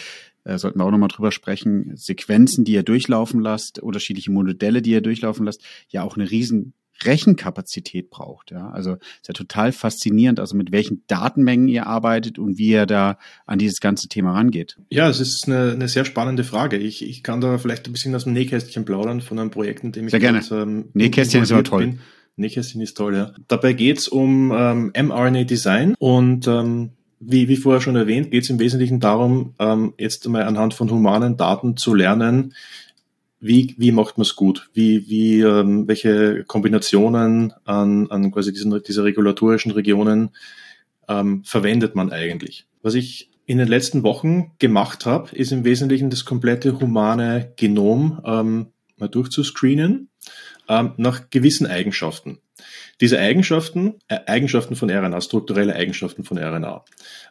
äh, 0.43 0.57
sollten 0.57 0.79
wir 0.79 0.85
auch 0.85 0.91
nochmal 0.91 1.07
drüber 1.07 1.31
sprechen, 1.31 1.95
Sequenzen, 1.95 2.65
die 2.65 2.73
ihr 2.73 2.83
durchlaufen 2.83 3.39
lasst, 3.39 3.79
unterschiedliche 3.79 4.31
Modelle, 4.31 4.81
die 4.81 4.91
ihr 4.91 5.01
durchlaufen 5.01 5.45
lasst, 5.45 5.63
ja 5.87 6.03
auch 6.03 6.17
eine 6.17 6.29
riesen 6.29 6.73
Rechenkapazität 7.03 8.09
braucht. 8.09 8.51
Ja, 8.51 8.69
also 8.69 8.93
ist 8.93 9.27
ja 9.27 9.33
total 9.33 9.71
faszinierend, 9.71 10.39
also 10.39 10.55
mit 10.55 10.71
welchen 10.71 11.03
Datenmengen 11.07 11.67
ihr 11.67 11.87
arbeitet 11.87 12.39
und 12.39 12.57
wie 12.57 12.69
ihr 12.69 12.85
da 12.85 13.17
an 13.45 13.59
dieses 13.59 13.79
ganze 13.79 14.07
Thema 14.07 14.33
rangeht. 14.33 14.77
Ja, 14.89 15.09
es 15.09 15.19
ist 15.19 15.47
eine, 15.47 15.71
eine 15.71 15.87
sehr 15.87 16.05
spannende 16.05 16.43
Frage. 16.43 16.77
Ich, 16.77 17.07
ich 17.07 17.23
kann 17.23 17.41
da 17.41 17.57
vielleicht 17.57 17.87
ein 17.87 17.93
bisschen 17.93 18.15
aus 18.15 18.23
dem 18.23 18.33
Nähkästchen 18.33 18.85
plaudern 18.85 19.21
von 19.21 19.39
einem 19.39 19.51
Projekt, 19.51 19.83
in 19.83 19.91
dem 19.91 20.05
ich 20.05 20.11
sehr 20.11 20.19
gerne. 20.19 20.39
Grad, 20.39 20.51
ähm, 20.51 20.85
Nähkästchen 20.93 21.43
ist 21.43 21.51
aber 21.51 21.63
toll. 21.63 21.87
Bin. 21.87 21.99
Nähkästchen 22.35 22.81
ist 22.81 22.97
toll, 22.97 23.15
ja. 23.15 23.33
Dabei 23.47 23.73
geht's 23.73 24.07
um 24.07 24.51
ähm, 24.55 24.91
mRNA-Design 24.95 25.95
und 25.99 26.47
ähm, 26.47 26.91
wie, 27.19 27.47
wie 27.47 27.55
vorher 27.55 27.81
schon 27.81 27.95
erwähnt, 27.95 28.31
geht 28.31 28.43
es 28.43 28.49
im 28.49 28.59
Wesentlichen 28.59 28.99
darum, 28.99 29.53
ähm, 29.59 29.93
jetzt 29.97 30.25
einmal 30.25 30.43
anhand 30.43 30.73
von 30.73 30.89
humanen 30.89 31.37
Daten 31.37 31.77
zu 31.77 31.93
lernen, 31.93 32.53
wie, 33.43 33.75
wie 33.77 33.91
macht 33.91 34.17
man 34.17 34.23
es 34.23 34.35
gut? 34.35 34.69
Wie, 34.73 35.07
wie, 35.09 35.41
ähm, 35.41 35.87
welche 35.87 36.45
Kombinationen 36.45 37.53
an, 37.65 38.09
an 38.09 38.31
quasi 38.31 38.53
diesen, 38.53 38.81
dieser 38.83 39.03
regulatorischen 39.03 39.71
Regionen 39.71 40.29
ähm, 41.09 41.43
verwendet 41.43 41.93
man 41.95 42.11
eigentlich? 42.11 42.65
Was 42.81 42.93
ich 42.93 43.29
in 43.45 43.57
den 43.57 43.67
letzten 43.67 44.03
Wochen 44.03 44.53
gemacht 44.59 45.05
habe, 45.05 45.35
ist 45.35 45.51
im 45.51 45.65
Wesentlichen 45.65 46.09
das 46.09 46.23
komplette 46.23 46.79
humane 46.79 47.51
Genom 47.57 48.21
ähm, 48.25 48.67
mal 48.97 49.09
durchzuscreenen 49.09 50.09
ähm, 50.69 50.93
nach 50.95 51.29
gewissen 51.29 51.67
Eigenschaften. 51.67 52.39
Diese 53.01 53.19
Eigenschaften, 53.19 53.95
äh, 54.07 54.19
Eigenschaften 54.27 54.77
von 54.77 54.89
RNA, 54.89 55.19
strukturelle 55.19 55.75
Eigenschaften 55.75 56.23
von 56.23 56.37
RNA, 56.37 56.85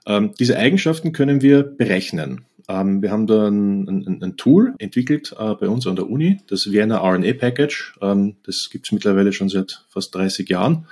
ähm, 0.06 0.34
diese 0.38 0.58
Eigenschaften 0.58 1.12
können 1.12 1.40
wir 1.40 1.62
berechnen. 1.62 2.44
Ähm, 2.68 3.02
wir 3.02 3.10
haben 3.10 3.26
da 3.26 3.48
ein, 3.48 3.88
ein, 3.88 4.22
ein 4.22 4.36
Tool 4.36 4.74
entwickelt 4.78 5.34
äh, 5.38 5.54
bei 5.54 5.68
uns 5.68 5.86
an 5.86 5.96
der 5.96 6.08
Uni, 6.08 6.40
das 6.48 6.70
Vienna 6.70 6.98
RNA 6.98 7.34
Package. 7.34 7.98
Ähm, 8.00 8.36
das 8.44 8.70
gibt 8.70 8.86
es 8.86 8.92
mittlerweile 8.92 9.32
schon 9.32 9.48
seit 9.48 9.84
fast 9.88 10.14
30 10.14 10.48
Jahren. 10.48 10.86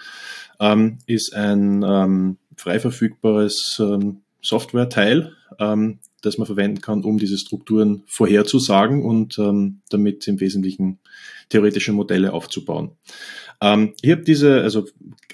Ähm, 0.58 0.98
ist 1.06 1.34
ein 1.34 1.82
ähm, 1.86 2.36
frei 2.56 2.80
verfügbares 2.80 3.80
ähm, 3.80 4.22
Software-Teil, 4.42 5.32
ähm, 5.58 5.98
das 6.22 6.38
man 6.38 6.46
verwenden 6.46 6.80
kann, 6.80 7.02
um 7.04 7.18
diese 7.18 7.38
Strukturen 7.38 8.02
vorherzusagen 8.06 9.02
und 9.02 9.40
damit 9.88 10.28
im 10.28 10.38
Wesentlichen 10.38 10.98
theoretische 11.48 11.92
Modelle 11.92 12.34
aufzubauen. 12.34 12.90
Ähm, 13.60 13.94
ich 14.00 14.10
habe 14.10 14.22
diese, 14.22 14.62
also 14.62 14.86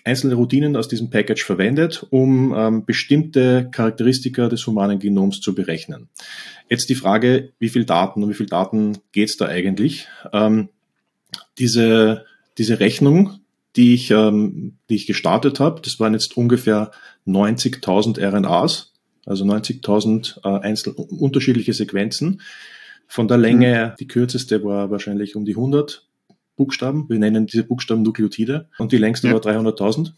einzelne 0.05 0.35
Routinen 0.35 0.77
aus 0.77 0.89
diesem 0.89 1.11
Package 1.11 1.45
verwendet, 1.45 2.07
um 2.11 2.55
ähm, 2.57 2.85
bestimmte 2.85 3.69
Charakteristika 3.73 4.49
des 4.49 4.67
humanen 4.67 4.99
Genoms 4.99 5.41
zu 5.41 5.55
berechnen. 5.55 6.09
Jetzt 6.69 6.89
die 6.89 6.95
Frage, 6.95 7.53
wie 7.59 7.69
viel 7.69 7.85
Daten 7.85 8.23
und 8.23 8.31
wie 8.31 8.35
viel 8.35 8.47
Daten 8.47 8.99
geht's 9.13 9.37
da 9.37 9.47
eigentlich? 9.47 10.07
Ähm, 10.33 10.69
diese, 11.59 12.25
diese 12.57 12.81
Rechnung, 12.81 13.41
die 13.75 13.95
ich, 13.95 14.11
ähm, 14.11 14.79
die 14.89 14.95
ich 14.95 15.07
gestartet 15.07 15.61
habe, 15.61 15.81
das 15.83 15.99
waren 15.99 16.13
jetzt 16.13 16.37
ungefähr 16.37 16.93
90.000 17.27 18.21
RNAs, 18.21 18.93
also 19.27 19.45
90.000 19.45 20.39
äh, 20.45 20.61
einzelne 20.61 20.95
unterschiedliche 20.95 21.73
Sequenzen. 21.73 22.41
Von 23.09 23.29
der 23.29 23.39
Länge, 23.39 23.93
mhm. 23.93 23.97
die 23.99 24.09
kürzeste 24.09 24.65
war 24.65 24.91
wahrscheinlich 24.91 25.37
um 25.37 25.45
die 25.45 25.57
100 25.57 26.06
Buchstaben. 26.57 27.07
Wir 27.09 27.19
nennen 27.19 27.47
diese 27.47 27.65
Buchstaben 27.65 28.03
Nukleotide 28.03 28.69
und 28.79 28.93
die 28.93 28.99
längste 28.99 29.29
ja. 29.29 29.35
war 29.35 29.41
300.000. 29.41 30.13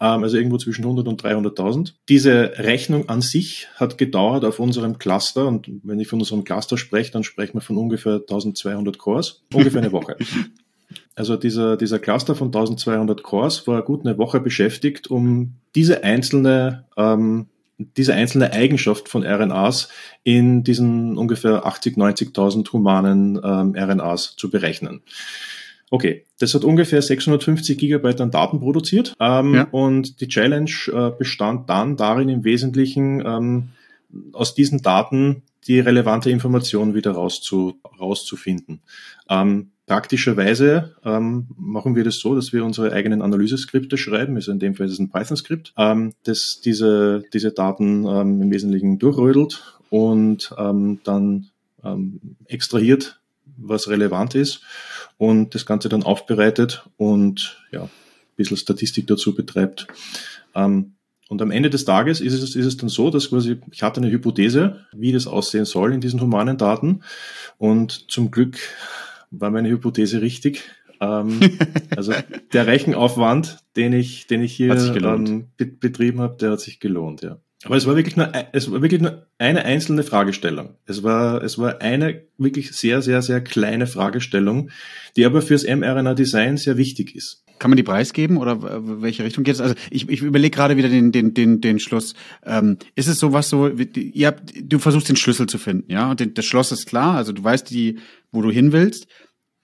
ähm, 0.00 0.22
also 0.22 0.36
irgendwo 0.36 0.58
zwischen 0.58 0.84
100 0.84 1.08
und 1.08 1.22
300.000. 1.22 1.94
Diese 2.08 2.52
Rechnung 2.56 3.08
an 3.08 3.20
sich 3.20 3.68
hat 3.76 3.98
gedauert 3.98 4.44
auf 4.44 4.60
unserem 4.60 4.98
Cluster 4.98 5.46
und 5.46 5.70
wenn 5.82 6.00
ich 6.00 6.08
von 6.08 6.20
unserem 6.20 6.44
Cluster 6.44 6.78
spreche, 6.78 7.12
dann 7.12 7.24
sprechen 7.24 7.54
wir 7.54 7.60
von 7.60 7.76
ungefähr 7.76 8.14
1200 8.14 8.98
Cores, 8.98 9.42
ungefähr 9.52 9.82
eine 9.82 9.92
Woche. 9.92 10.16
Also 11.14 11.36
dieser, 11.36 11.76
dieser 11.76 11.98
Cluster 11.98 12.34
von 12.34 12.48
1200 12.48 13.22
Cores 13.22 13.66
war 13.66 13.82
gut 13.82 14.06
eine 14.06 14.18
Woche 14.18 14.40
beschäftigt, 14.40 15.08
um 15.08 15.54
diese 15.74 16.04
einzelne, 16.04 16.84
ähm, 16.96 17.46
diese 17.78 18.14
einzelne 18.14 18.52
Eigenschaft 18.52 19.08
von 19.08 19.24
RNAs 19.24 19.88
in 20.22 20.64
diesen 20.64 21.18
ungefähr 21.18 21.66
80, 21.66 21.96
90.000 21.96 22.72
humanen 22.72 23.40
ähm, 23.42 23.74
RNAs 23.76 24.36
zu 24.36 24.50
berechnen. 24.50 25.02
Okay, 25.92 26.24
das 26.38 26.54
hat 26.54 26.64
ungefähr 26.64 27.02
650 27.02 27.76
Gigabyte 27.76 28.22
an 28.22 28.30
Daten 28.30 28.60
produziert 28.60 29.14
ähm, 29.20 29.54
ja. 29.54 29.68
und 29.72 30.22
die 30.22 30.28
Challenge 30.28 30.70
äh, 30.90 31.10
bestand 31.10 31.68
dann 31.68 31.98
darin 31.98 32.30
im 32.30 32.44
Wesentlichen 32.44 33.22
ähm, 33.26 33.68
aus 34.32 34.54
diesen 34.54 34.80
Daten 34.80 35.42
die 35.66 35.80
relevante 35.80 36.30
Information 36.30 36.94
wieder 36.94 37.10
rauszu, 37.10 37.78
rauszufinden. 38.00 38.80
Ähm, 39.28 39.72
praktischerweise 39.86 40.96
ähm, 41.04 41.48
machen 41.58 41.94
wir 41.94 42.04
das 42.04 42.20
so, 42.20 42.34
dass 42.34 42.54
wir 42.54 42.64
unsere 42.64 42.90
eigenen 42.94 43.20
Analyseskripte 43.20 43.98
schreiben, 43.98 44.36
also 44.36 44.50
in 44.50 44.60
dem 44.60 44.74
Fall 44.74 44.86
ist 44.86 44.92
es 44.92 44.98
ein 44.98 45.10
Python-Skript, 45.10 45.74
ähm, 45.76 46.14
das 46.24 46.62
diese, 46.64 47.22
diese 47.34 47.52
Daten 47.52 48.06
ähm, 48.06 48.40
im 48.40 48.50
Wesentlichen 48.50 48.98
durchrödelt 48.98 49.76
und 49.90 50.54
ähm, 50.56 51.00
dann 51.04 51.50
ähm, 51.84 52.18
extrahiert, 52.46 53.20
was 53.58 53.90
relevant 53.90 54.34
ist 54.34 54.62
und 55.22 55.54
das 55.54 55.66
Ganze 55.66 55.88
dann 55.88 56.02
aufbereitet 56.02 56.84
und 56.96 57.62
ja, 57.70 57.84
ein 57.84 57.90
bisschen 58.34 58.56
Statistik 58.56 59.06
dazu 59.06 59.36
betreibt. 59.36 59.86
Ähm, 60.52 60.94
und 61.28 61.40
am 61.40 61.52
Ende 61.52 61.70
des 61.70 61.84
Tages 61.84 62.20
ist 62.20 62.32
es, 62.32 62.56
ist 62.56 62.66
es 62.66 62.76
dann 62.76 62.88
so, 62.88 63.08
dass 63.08 63.30
quasi, 63.30 63.60
ich 63.70 63.84
hatte 63.84 64.00
eine 64.00 64.10
Hypothese, 64.10 64.84
wie 64.92 65.12
das 65.12 65.28
aussehen 65.28 65.64
soll 65.64 65.92
in 65.92 66.00
diesen 66.00 66.20
humanen 66.20 66.58
Daten. 66.58 67.02
Und 67.56 68.10
zum 68.10 68.32
Glück 68.32 68.58
war 69.30 69.52
meine 69.52 69.68
Hypothese 69.68 70.22
richtig. 70.22 70.64
Ähm, 71.00 71.38
also 71.96 72.14
der 72.52 72.66
Rechenaufwand, 72.66 73.58
den 73.76 73.92
ich, 73.92 74.26
den 74.26 74.42
ich 74.42 74.56
hier 74.56 74.74
ähm, 74.74 75.50
betrieben 75.56 76.20
habe, 76.20 76.36
der 76.36 76.50
hat 76.50 76.60
sich 76.60 76.80
gelohnt, 76.80 77.22
ja. 77.22 77.38
Aber 77.64 77.76
es 77.76 77.86
war 77.86 77.94
wirklich 77.96 78.16
nur, 78.16 78.32
es 78.52 78.70
war 78.70 78.82
wirklich 78.82 79.00
nur 79.00 79.26
eine 79.38 79.64
einzelne 79.64 80.02
Fragestellung. 80.02 80.76
Es 80.86 81.02
war, 81.02 81.42
es 81.42 81.58
war 81.58 81.80
eine 81.80 82.22
wirklich 82.36 82.72
sehr, 82.72 83.02
sehr, 83.02 83.22
sehr 83.22 83.40
kleine 83.40 83.86
Fragestellung, 83.86 84.70
die 85.16 85.24
aber 85.24 85.42
fürs 85.42 85.64
mRNA-Design 85.64 86.56
sehr 86.56 86.76
wichtig 86.76 87.14
ist. 87.14 87.44
Kann 87.58 87.70
man 87.70 87.76
die 87.76 87.84
preisgeben 87.84 88.38
oder 88.38 88.58
welche 89.00 89.22
Richtung 89.22 89.44
geht 89.44 89.54
es? 89.54 89.60
Also 89.60 89.76
ich, 89.90 90.08
ich 90.08 90.22
überlege 90.22 90.54
gerade 90.54 90.76
wieder 90.76 90.88
den, 90.88 91.12
den, 91.12 91.34
den, 91.34 91.60
den 91.60 91.78
Schluss. 91.78 92.14
Ähm, 92.44 92.78
ist 92.96 93.06
es 93.06 93.20
sowas 93.20 93.48
so, 93.48 93.68
ihr 93.68 94.26
habt, 94.26 94.52
du 94.60 94.80
versuchst 94.80 95.08
den 95.08 95.16
Schlüssel 95.16 95.46
zu 95.46 95.58
finden, 95.58 95.92
ja? 95.92 96.10
Und 96.10 96.36
das 96.36 96.44
Schloss 96.44 96.72
ist 96.72 96.86
klar, 96.86 97.16
also 97.16 97.32
du 97.32 97.44
weißt 97.44 97.70
die, 97.70 98.00
wo 98.32 98.42
du 98.42 98.50
hin 98.50 98.72
willst. 98.72 99.06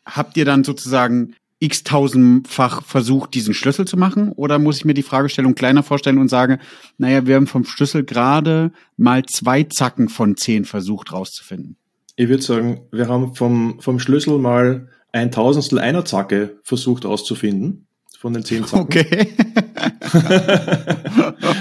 Habt 0.06 0.36
ihr 0.36 0.44
dann 0.44 0.62
sozusagen 0.62 1.34
x-tausendfach 1.60 2.84
versucht, 2.84 3.34
diesen 3.34 3.54
Schlüssel 3.54 3.86
zu 3.86 3.96
machen? 3.96 4.32
Oder 4.32 4.58
muss 4.58 4.78
ich 4.78 4.84
mir 4.84 4.94
die 4.94 5.02
Fragestellung 5.02 5.54
kleiner 5.54 5.82
vorstellen 5.82 6.18
und 6.18 6.28
sage, 6.28 6.58
naja, 6.98 7.26
wir 7.26 7.36
haben 7.36 7.46
vom 7.46 7.64
Schlüssel 7.64 8.04
gerade 8.04 8.72
mal 8.96 9.24
zwei 9.26 9.64
Zacken 9.64 10.08
von 10.08 10.36
zehn 10.36 10.64
versucht 10.64 11.12
rauszufinden? 11.12 11.76
Ich 12.16 12.28
würde 12.28 12.42
sagen, 12.42 12.80
wir 12.92 13.08
haben 13.08 13.34
vom, 13.34 13.80
vom 13.80 13.98
Schlüssel 13.98 14.38
mal 14.38 14.88
ein 15.12 15.30
Tausendstel 15.30 15.78
einer 15.78 16.04
Zacke 16.04 16.58
versucht 16.62 17.06
auszufinden. 17.06 17.86
Von 18.18 18.34
den 18.34 18.44
zehn 18.44 18.64
Zacken. 18.64 18.82
Okay. 18.82 19.28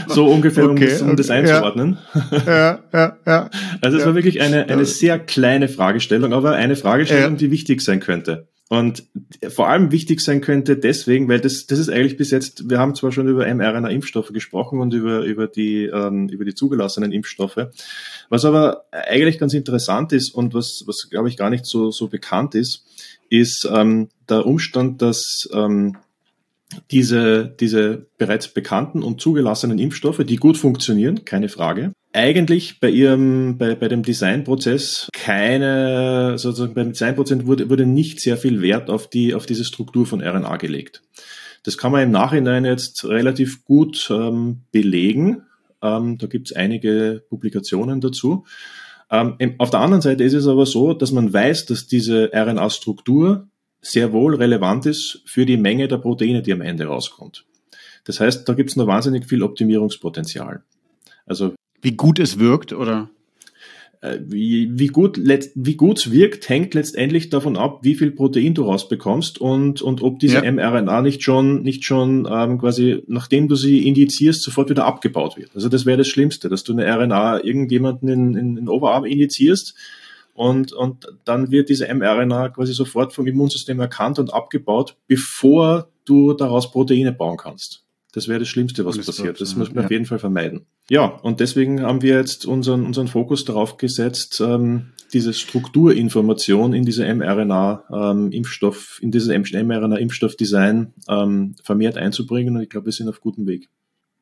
so 0.08 0.28
ungefähr, 0.28 0.66
um, 0.66 0.72
okay, 0.72 0.90
das, 0.90 1.02
um 1.02 1.10
okay, 1.10 1.18
das 1.18 1.30
einzuordnen. 1.30 1.98
Ja, 2.46 2.80
ja, 2.92 3.18
ja. 3.26 3.50
Also 3.82 3.98
es 3.98 4.04
ja. 4.04 4.08
war 4.08 4.16
wirklich 4.16 4.42
eine, 4.42 4.68
eine 4.68 4.86
sehr 4.86 5.20
kleine 5.20 5.68
Fragestellung, 5.68 6.34
aber 6.34 6.54
eine 6.54 6.76
Fragestellung, 6.76 7.34
ja. 7.34 7.38
die 7.38 7.52
wichtig 7.52 7.82
sein 7.82 8.00
könnte. 8.00 8.48
Und 8.70 9.04
vor 9.48 9.70
allem 9.70 9.92
wichtig 9.92 10.20
sein 10.20 10.42
könnte 10.42 10.76
deswegen, 10.76 11.30
weil 11.30 11.40
das, 11.40 11.68
das 11.68 11.80
ist 11.80 11.90
eigentlich 11.90 12.18
bis 12.18 12.32
jetzt, 12.32 12.70
wir 12.70 12.80
haben 12.80 12.96
zwar 12.96 13.14
schon 13.14 13.30
über 13.30 13.46
mRNA-Impfstoffe 13.46 14.34
gesprochen 14.34 14.82
und 14.82 14.94
über, 14.94 15.22
über, 15.22 15.48
die, 15.48 15.86
ähm, 15.86 16.28
über 16.28 16.44
die 16.44 16.54
zugelassenen 16.54 17.14
Impfstoffe, 17.14 17.68
was 18.30 18.44
aber 18.44 18.84
eigentlich 18.92 19.40
ganz 19.40 19.54
interessant 19.54 20.12
ist 20.12 20.36
und 20.36 20.54
was, 20.54 20.84
was 20.86 21.10
glaube 21.10 21.30
ich 21.30 21.38
gar 21.38 21.50
nicht 21.50 21.66
so, 21.66 21.92
so 21.92 22.10
bekannt 22.10 22.56
ist, 22.56 22.84
ist 23.30 23.66
ähm, 23.72 24.10
der 24.28 24.46
Umstand, 24.46 25.02
dass 25.02 25.48
ähm, 25.54 25.96
diese, 26.92 27.56
diese 27.60 28.08
bereits 28.18 28.50
bekannten 28.50 29.04
und 29.04 29.22
zugelassenen 29.22 29.80
Impfstoffe, 29.80 30.24
die 30.26 30.36
gut 30.36 30.58
funktionieren, 30.58 31.26
keine 31.26 31.50
Frage, 31.50 31.94
eigentlich 32.14 32.80
bei 32.80 32.90
ihrem, 32.90 33.58
bei, 33.58 33.76
bei 33.76 33.88
dem 33.88 34.04
Designprozess 34.04 35.08
keine, 35.14 36.38
sozusagen 36.38 36.74
beim 36.74 36.90
Designprozess 36.90 37.46
wurde, 37.46 37.70
wurde 37.70 37.86
nicht 37.86 38.20
sehr 38.20 38.38
viel 38.38 38.62
Wert 38.62 38.90
auf 38.90 39.10
die, 39.10 39.34
auf 39.34 39.46
diese 39.46 39.64
Struktur 39.64 40.06
von 40.06 40.22
RNA 40.22 40.58
gelegt. 40.58 41.04
Das 41.64 41.78
kann 41.78 41.92
man 41.92 42.04
im 42.04 42.12
Nachhinein 42.12 42.66
jetzt 42.66 43.06
relativ 43.06 43.66
gut 43.66 44.10
ähm, 44.10 44.62
belegen. 44.72 45.44
Ähm, 45.82 46.18
da 46.18 46.28
gibt 46.28 46.50
es 46.50 46.56
einige 46.56 47.24
Publikationen 47.30 48.02
dazu. 48.02 48.46
Ähm, 49.10 49.36
auf 49.58 49.70
der 49.70 49.82
anderen 49.82 50.02
Seite 50.02 50.24
ist 50.24 50.34
es 50.34 50.48
aber 50.48 50.66
so, 50.66 50.94
dass 50.94 51.12
man 51.12 51.32
weiß, 51.32 51.66
dass 51.66 51.88
diese 51.88 52.32
RNA-Struktur 52.34 53.48
sehr 53.82 54.12
wohl 54.12 54.36
relevant 54.36 54.86
ist 54.86 55.22
für 55.26 55.46
die 55.46 55.58
Menge 55.58 55.88
der 55.88 55.98
Proteine, 55.98 56.42
die 56.42 56.54
am 56.54 56.62
Ende 56.62 56.86
rauskommt. 56.86 57.46
Das 58.06 58.20
heißt, 58.20 58.48
da 58.48 58.54
gibt 58.54 58.70
es 58.70 58.76
noch 58.76 58.88
wahnsinnig 58.88 59.26
viel 59.26 59.44
Optimierungspotenzial. 59.44 60.63
Also 61.26 61.54
wie 61.82 61.92
gut 61.92 62.20
es 62.20 62.40
wirkt, 62.40 62.74
oder? 62.74 63.10
Äh, 64.02 64.20
wie, 64.22 64.70
wie 64.78 64.88
gut 64.88 65.18
wie 65.18 65.78
wirkt, 66.12 66.50
hängt 66.50 66.74
letztendlich 66.74 67.30
davon 67.30 67.58
ab, 67.58 67.80
wie 67.82 67.96
viel 67.96 68.12
Protein 68.12 68.54
du 68.54 68.63
rausbekommst 68.63 69.40
und, 69.40 69.82
und 69.82 70.02
ob 70.02 70.20
diese 70.20 70.44
ja. 70.44 70.52
mRNA 70.52 71.02
nicht 71.02 71.24
schon, 71.24 71.63
nicht 71.63 71.84
schon 71.84 72.28
ähm, 72.32 72.60
quasi, 72.60 73.04
nachdem 73.08 73.48
du 73.48 73.56
sie 73.56 73.88
indizierst, 73.88 74.44
sofort 74.44 74.70
wieder 74.70 74.86
abgebaut 74.86 75.36
wird. 75.38 75.52
Also 75.56 75.68
das 75.68 75.86
wäre 75.86 75.98
das 75.98 76.08
Schlimmste, 76.08 76.48
dass 76.48 76.63
du 76.63 76.74
eine 76.74 76.86
RNA 76.86 77.44
irgendjemanden 77.44 78.08
in, 78.10 78.30
in, 78.30 78.38
in 78.38 78.56
den 78.56 78.70
Oberarm 78.70 79.06
indizierst 79.06 79.74
und, 80.38 80.71
und 80.71 81.08
dann 81.26 81.50
wird 81.50 81.69
diese 81.69 81.91
mRNA 81.91 82.50
quasi 82.50 82.71
sofort 82.71 83.12
vom 83.12 83.26
Immunsystem 83.26 83.80
erkannt 83.80 84.19
und 84.19 84.32
abgebaut, 84.32 84.95
bevor 85.08 85.89
du 86.06 86.34
daraus 86.34 86.71
Proteine 86.71 87.12
bauen 87.12 87.38
kannst. 87.38 87.84
Das 88.13 88.28
wäre 88.28 88.39
das 88.39 88.47
Schlimmste, 88.47 88.86
was 88.86 88.97
das 88.97 89.08
passiert. 89.08 89.41
Das 89.41 89.56
muss 89.56 89.69
man 89.69 89.82
ja. 89.82 89.86
auf 89.86 89.91
jeden 89.91 90.06
Fall 90.06 90.19
vermeiden. 90.19 90.67
Ja, 90.89 91.06
und 91.06 91.39
deswegen 91.39 91.82
haben 91.82 92.04
wir 92.04 92.15
jetzt 92.15 92.45
unseren, 92.45 92.86
unseren 92.86 93.08
Fokus 93.08 93.45
darauf 93.45 93.78
gesetzt, 93.78 94.39
ähm, 94.45 94.93
diese 95.12 95.34
Strukturinformation 95.34 96.73
in 96.73 96.86
diese 96.86 97.04
mRNA-Impfstoff, 97.04 99.00
ähm, 99.02 99.06
in 99.06 99.12
dieses 99.12 99.30
mRNA-Impfstoffdesign 99.30 100.93
ähm, 101.10 101.56
vermehrt 101.63 101.97
einzubringen. 101.97 102.56
Und 102.56 102.62
ich 102.62 102.69
glaube, 102.69 102.86
wir 102.86 102.93
sind 102.93 103.10
auf 103.10 103.21
gutem 103.21 103.47
Weg. 103.47 103.69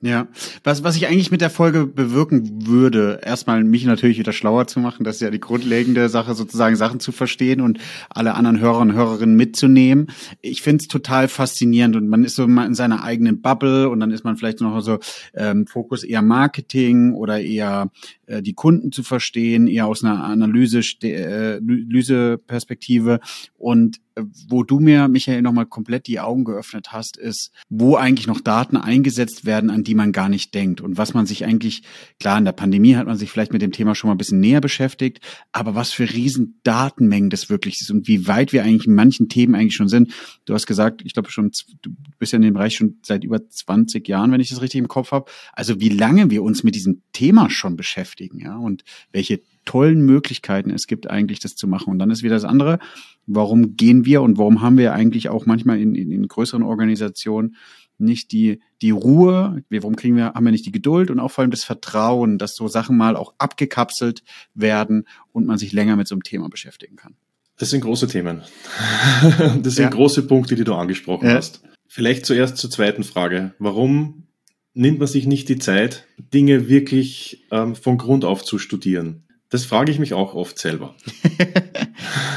Ja, 0.06 0.28
was, 0.64 0.84
was 0.84 0.96
ich 0.96 1.08
eigentlich 1.08 1.32
mit 1.32 1.42
der 1.42 1.50
Folge 1.50 1.88
bewirken 1.88 2.68
würde, 2.68 3.22
erstmal 3.24 3.64
mich 3.64 3.86
natürlich 3.86 4.20
wieder 4.20 4.34
schlauer 4.34 4.68
zu 4.68 4.80
machen, 4.80 5.04
das 5.04 5.16
ist 5.16 5.22
ja 5.24 5.32
die 5.32 5.40
grundlegende 5.40 6.10
Sache, 6.10 6.36
sozusagen 6.36 6.76
Sachen 6.76 7.00
zu 7.00 7.12
verstehen 7.12 7.60
und 7.60 7.80
alle 8.12 8.36
anderen 8.36 8.60
Hörer 8.60 8.82
und 8.82 8.94
Hörerinnen 8.94 9.36
mitzunehmen. 9.36 10.12
Ich 10.44 10.62
finde 10.62 10.84
es 10.84 10.90
total 10.90 11.28
faszinierend 11.28 11.96
und 11.96 12.08
man 12.08 12.24
ist 12.24 12.36
so 12.36 12.48
mal 12.48 12.68
in 12.68 12.76
seiner 12.76 13.04
eigenen 13.04 13.42
Bubble 13.42 13.90
und 13.90 14.00
dann 14.00 14.12
ist 14.12 14.24
man 14.24 14.38
vielleicht 14.38 14.62
noch 14.62 14.80
so 14.82 15.00
ähm, 15.34 15.66
Fokus 15.66 16.04
eher 16.04 16.22
Marketing 16.22 17.16
oder 17.16 17.42
eher 17.42 17.90
äh, 18.28 18.42
die 18.42 18.54
Kunden 18.54 18.92
zu 18.92 19.04
verstehen, 19.04 19.68
eher 19.68 19.88
aus 19.88 20.04
einer 20.04 20.24
Analyse, 20.24 20.82
äh, 21.02 21.58
Analyseperspektive. 21.58 23.20
Und 23.58 24.00
äh, 24.16 24.24
wo 24.48 24.64
du 24.64 24.80
mir, 24.80 25.08
Michael, 25.08 25.42
nochmal 25.42 25.66
komplett 25.66 26.08
die 26.08 26.20
Augen 26.20 26.44
geöffnet 26.44 26.92
hast, 26.92 27.18
ist, 27.18 27.52
wo 27.70 27.96
eigentlich 27.96 28.28
noch 28.28 28.42
Daten 28.42 28.78
eingesetzt 28.78 29.46
werden, 29.46 29.70
an 29.70 29.84
die 29.84 29.95
man 29.96 30.12
gar 30.12 30.30
nicht 30.30 30.54
denkt. 30.54 30.82
Und 30.82 30.98
was 30.98 31.14
man 31.14 31.26
sich 31.26 31.46
eigentlich, 31.46 31.84
klar, 32.20 32.38
in 32.38 32.46
der 32.46 32.52
Pandemie 32.52 32.96
hat 32.96 33.08
man 33.08 33.18
sich 33.18 33.32
vielleicht 33.32 33.54
mit 33.54 33.62
dem 33.62 33.72
Thema 33.72 33.96
schon 33.96 34.10
mal 34.10 34.16
ein 34.16 34.18
bisschen 34.18 34.40
näher 34.40 34.62
beschäftigt, 34.62 35.20
aber 35.52 35.76
was 35.76 35.92
für 35.92 36.10
riesen 36.10 36.60
Datenmengen 36.64 37.30
das 37.30 37.50
wirklich 37.50 37.82
ist 37.82 37.92
und 37.92 38.08
wie 38.08 38.28
weit 38.28 38.54
wir 38.54 38.64
eigentlich 38.64 38.88
in 38.88 38.96
manchen 38.96 39.30
Themen 39.30 39.56
eigentlich 39.56 39.76
schon 39.76 39.90
sind. 39.90 40.12
Du 40.46 40.54
hast 40.54 40.68
gesagt, 40.68 41.02
ich 41.04 41.14
glaube 41.14 41.32
schon, 41.32 41.52
du 41.82 41.92
bist 42.20 42.34
ja 42.34 42.38
in 42.38 42.44
dem 42.44 42.54
Bereich 42.54 42.76
schon 42.76 43.00
seit 43.04 43.24
über 43.24 43.48
20 43.48 44.08
Jahren, 44.08 44.32
wenn 44.32 44.42
ich 44.42 44.50
das 44.50 44.62
richtig 44.62 44.80
im 44.80 44.88
Kopf 44.88 45.12
habe. 45.12 45.32
Also 45.54 45.80
wie 45.80 45.90
lange 45.90 46.30
wir 46.30 46.44
uns 46.44 46.64
mit 46.64 46.76
diesem 46.76 47.02
Thema 47.14 47.50
schon 47.50 47.76
beschäftigen, 47.76 48.40
ja, 48.40 48.58
und 48.58 48.84
welche 49.12 49.42
tollen 49.66 50.02
Möglichkeiten 50.02 50.70
es 50.70 50.88
gibt, 50.88 51.10
eigentlich 51.10 51.40
das 51.40 51.56
zu 51.56 51.68
machen. 51.68 51.92
Und 51.92 52.00
dann 52.00 52.12
ist 52.12 52.24
wieder 52.24 52.36
das 52.36 52.46
andere, 52.46 52.80
warum 53.28 53.76
gehen 53.76 54.06
wir 54.06 54.22
und 54.22 54.38
warum 54.38 54.62
haben 54.62 54.78
wir 54.78 54.94
eigentlich 54.94 55.30
auch 55.30 55.46
manchmal 55.46 55.80
in, 55.80 55.96
in, 55.96 56.12
in 56.12 56.28
größeren 56.28 56.64
Organisationen 56.64 57.56
nicht 57.98 58.32
die, 58.32 58.60
die 58.82 58.92
Ruhe, 58.92 59.64
warum 59.70 59.96
kriegen 59.96 60.18
wir, 60.18 60.34
haben 60.34 60.46
wir 60.46 60.52
nicht 60.52 60.66
die 60.66 60.72
Geduld 60.72 61.10
und 61.10 61.20
auch 61.20 61.32
vor 61.32 61.44
allem 61.44 61.52
das 61.52 61.64
Vertrauen, 61.64 62.38
dass 62.38 62.56
so 62.56 62.68
Sachen 62.68 62.98
mal 62.98 63.16
auch 63.16 63.34
abgekapselt 63.38 64.24
werden 64.54 65.08
und 65.32 65.46
man 65.46 65.58
sich 65.58 65.72
länger 65.72 65.96
mit 65.96 66.08
so 66.08 66.16
einem 66.16 66.24
Thema 66.24 66.50
beschäftigen 66.50 66.96
kann. 66.96 67.16
Das 67.58 67.70
sind 67.70 67.82
große 67.82 68.08
Themen. 68.08 68.42
Das 69.64 69.76
sind 69.76 69.86
ja. 69.86 69.90
große 69.90 70.24
Punkte, 70.24 70.56
die 70.56 70.64
du 70.64 70.74
angesprochen 70.74 71.28
ja. 71.28 71.36
hast. 71.36 71.62
Vielleicht 71.88 72.26
zuerst 72.26 72.58
zur 72.58 72.70
zweiten 72.70 73.04
Frage. 73.04 73.54
Warum 73.60 74.28
nimmt 74.74 75.00
man 75.00 75.08
sich 75.08 75.26
nicht 75.26 75.48
die 75.50 75.58
Zeit, 75.58 76.06
Dinge 76.18 76.68
wirklich 76.68 77.46
ähm, 77.52 77.76
von 77.76 77.98
Grund 77.98 78.26
auf 78.26 78.44
zu 78.44 78.60
studieren? 78.60 79.25
Das 79.56 79.64
frage 79.64 79.90
ich 79.90 80.00
mich 80.00 80.14
auch 80.14 80.36
oft 80.36 80.60
selber. 80.60 80.96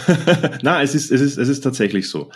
Na, 0.63 0.81
es 0.85 0.95
ist, 0.95 1.11
es 1.11 1.21
ist, 1.21 1.37
es 1.37 1.49
ist 1.49 1.63
tatsächlich 1.63 2.09
so. 2.09 2.31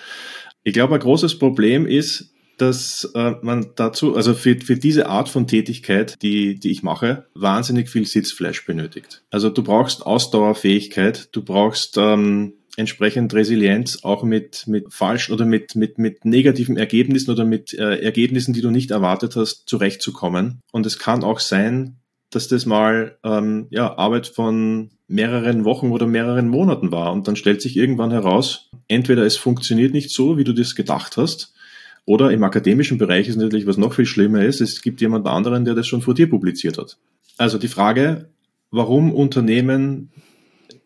Ich 0.65 0.75
glaube, 0.75 0.95
ein 0.95 1.01
großes 1.01 1.39
Problem 1.39 1.87
ist, 1.87 2.35
dass 2.59 3.09
äh, 3.15 3.35
man 3.43 3.71
dazu, 3.77 4.17
also 4.17 4.35
für, 4.35 4.59
für 4.59 4.75
diese 4.75 5.07
Art 5.07 5.29
von 5.29 5.47
Tätigkeit, 5.47 6.21
die, 6.21 6.59
die 6.59 6.73
ich 6.73 6.83
mache, 6.83 7.27
wahnsinnig 7.33 7.91
viel 7.91 8.05
Sitzfleisch 8.05 8.67
benötigt. 8.67 9.23
Also 9.31 9.51
du 9.51 9.63
brauchst 9.63 10.05
Ausdauerfähigkeit, 10.05 11.29
du 11.31 11.45
brauchst 11.45 11.97
ähm, 11.97 12.55
entsprechend 12.77 13.33
Resilienz 13.35 14.01
auch 14.03 14.25
mit, 14.25 14.67
mit 14.67 14.93
falsch 14.93 15.31
oder 15.31 15.45
mit, 15.45 15.77
mit, 15.77 15.99
mit 15.99 16.25
negativen 16.25 16.77
Ergebnissen 16.77 17.31
oder 17.31 17.45
mit 17.45 17.73
äh, 17.73 18.01
Ergebnissen, 18.01 18.53
die 18.53 18.63
du 18.63 18.73
nicht 18.73 18.91
erwartet 18.91 19.37
hast, 19.37 19.69
zurechtzukommen. 19.69 20.61
Und 20.73 20.87
es 20.87 20.99
kann 20.99 21.23
auch 21.23 21.39
sein, 21.39 21.99
dass 22.35 22.49
das 22.49 22.67
mal 22.67 23.19
ähm, 23.25 23.67
ja, 23.71 23.97
Arbeit 23.97 24.27
von 24.27 24.91
mehreren 25.07 25.65
Wochen 25.65 25.91
oder 25.91 26.07
mehreren 26.07 26.49
Monaten 26.49 26.91
war. 26.91 27.13
Und 27.13 27.29
dann 27.29 27.37
stellt 27.37 27.61
sich 27.63 27.77
irgendwann 27.77 28.11
heraus, 28.11 28.71
entweder 28.89 29.25
es 29.25 29.37
funktioniert 29.37 29.93
nicht 29.93 30.11
so, 30.11 30.39
wie 30.39 30.45
du 30.45 30.53
das 30.53 30.75
gedacht 30.75 31.17
hast, 31.17 31.53
oder 32.05 32.33
im 32.33 32.43
akademischen 32.43 32.99
Bereich 32.99 33.29
ist 33.29 33.37
natürlich 33.37 33.67
was 33.67 33.77
noch 33.77 33.95
viel 33.95 34.07
schlimmer 34.07 34.45
ist, 34.45 34.61
es 34.61 34.83
gibt 34.83 35.01
jemand 35.01 35.27
anderen, 35.27 35.65
der 35.65 35.75
das 35.75 35.87
schon 35.87 36.03
vor 36.03 36.15
dir 36.15 36.29
publiziert 36.29 36.79
hat. 36.79 36.99
Also 37.39 37.59
die 37.59 37.69
Frage, 37.69 38.29
warum 38.71 39.13
Unternehmen 39.13 40.11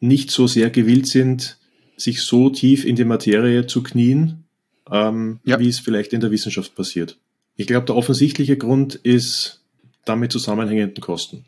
nicht 0.00 0.30
so 0.30 0.46
sehr 0.46 0.68
gewillt 0.70 1.06
sind, 1.06 1.56
sich 1.96 2.20
so 2.20 2.50
tief 2.50 2.84
in 2.84 2.96
die 2.96 3.04
Materie 3.04 3.66
zu 3.66 3.82
knien, 3.82 4.44
ähm, 4.90 5.40
ja. 5.44 5.58
wie 5.58 5.68
es 5.68 5.78
vielleicht 5.78 6.12
in 6.12 6.20
der 6.20 6.30
Wissenschaft 6.30 6.74
passiert. 6.74 7.18
Ich 7.56 7.66
glaube, 7.66 7.86
der 7.86 7.96
offensichtliche 7.96 8.58
Grund 8.58 8.94
ist 8.94 9.64
damit 10.08 10.32
zusammenhängenden 10.32 11.02
Kosten. 11.02 11.44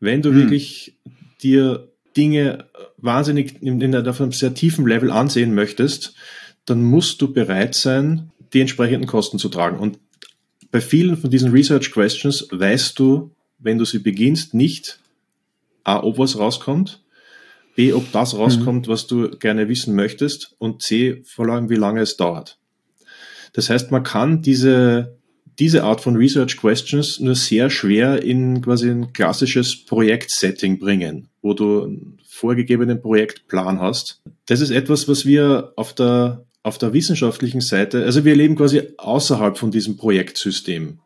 Wenn 0.00 0.22
du 0.22 0.30
hm. 0.30 0.36
wirklich 0.36 0.94
dir 1.42 1.88
Dinge 2.16 2.66
wahnsinnig 2.96 3.62
in, 3.62 3.80
in 3.80 3.94
auf 3.94 4.20
einem 4.20 4.32
sehr 4.32 4.54
tiefen 4.54 4.86
Level 4.86 5.10
ansehen 5.10 5.54
möchtest, 5.54 6.14
dann 6.64 6.82
musst 6.82 7.20
du 7.20 7.32
bereit 7.32 7.74
sein, 7.74 8.30
die 8.52 8.60
entsprechenden 8.60 9.06
Kosten 9.06 9.38
zu 9.38 9.48
tragen. 9.48 9.78
Und 9.78 9.98
bei 10.70 10.80
vielen 10.80 11.16
von 11.16 11.30
diesen 11.30 11.52
Research 11.52 11.92
Questions 11.92 12.48
weißt 12.50 12.98
du, 12.98 13.30
wenn 13.58 13.78
du 13.78 13.84
sie 13.84 13.98
beginnst, 13.98 14.54
nicht, 14.54 14.98
A, 15.84 16.02
ob 16.02 16.18
was 16.18 16.38
rauskommt, 16.38 17.02
B, 17.76 17.92
ob 17.92 18.10
das 18.12 18.32
mhm. 18.32 18.40
rauskommt, 18.40 18.86
mhm. 18.86 18.92
was 18.92 19.06
du 19.06 19.30
gerne 19.30 19.68
wissen 19.68 19.94
möchtest 19.94 20.54
und 20.58 20.82
C, 20.82 21.22
vor 21.24 21.48
allem, 21.48 21.70
wie 21.70 21.76
lange 21.76 22.00
es 22.00 22.16
dauert. 22.16 22.58
Das 23.52 23.70
heißt, 23.70 23.90
man 23.90 24.02
kann 24.02 24.42
diese, 24.42 25.16
diese 25.58 25.84
Art 25.84 26.00
von 26.00 26.16
Research 26.16 26.56
Questions 26.56 27.20
nur 27.20 27.34
sehr 27.34 27.70
schwer 27.70 28.22
in 28.22 28.60
quasi 28.60 28.90
ein 28.90 29.12
klassisches 29.12 29.84
Projektsetting 29.84 30.78
bringen, 30.78 31.28
wo 31.42 31.54
du 31.54 31.84
einen 31.84 32.18
vorgegebenen 32.26 33.00
Projektplan 33.00 33.80
hast. 33.80 34.20
Das 34.46 34.60
ist 34.60 34.70
etwas, 34.70 35.08
was 35.08 35.24
wir 35.24 35.72
auf 35.76 35.94
der, 35.94 36.44
auf 36.62 36.78
der 36.78 36.92
wissenschaftlichen 36.92 37.60
Seite, 37.60 38.04
also 38.04 38.24
wir 38.24 38.36
leben 38.36 38.56
quasi 38.56 38.82
außerhalb 38.98 39.56
von 39.56 39.70
diesem 39.70 39.96
Projektsystem. 39.96 40.98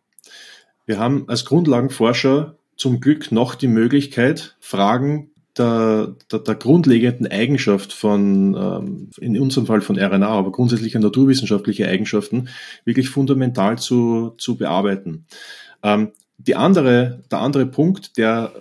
Wir 0.87 0.99
haben 0.99 1.29
als 1.29 1.45
Grundlagenforscher 1.45 2.57
zum 2.77 3.01
Glück 3.01 3.31
noch 3.31 3.55
die 3.55 3.69
Möglichkeit, 3.69 4.57
Fragen 4.59 5.30
der, 5.57 6.15
der, 6.31 6.39
der 6.41 6.55
grundlegenden 6.55 7.27
Eigenschaft 7.27 7.93
von, 7.93 8.55
ähm, 8.55 9.11
in 9.21 9.39
unserem 9.39 9.67
Fall 9.67 9.81
von 9.81 9.99
RNA, 9.99 10.29
aber 10.29 10.53
grundsätzlich 10.53 10.95
naturwissenschaftliche 10.95 11.89
Eigenschaften, 11.89 12.49
wirklich 12.85 13.09
fundamental 13.09 13.79
zu, 13.79 14.35
zu 14.39 14.57
bearbeiten. 14.57 15.27
Ähm, 15.83 16.13
die 16.39 16.57
andere, 16.57 17.23
der 17.31 17.41
andere 17.41 17.67
Punkt, 17.67 18.17
der 18.17 18.53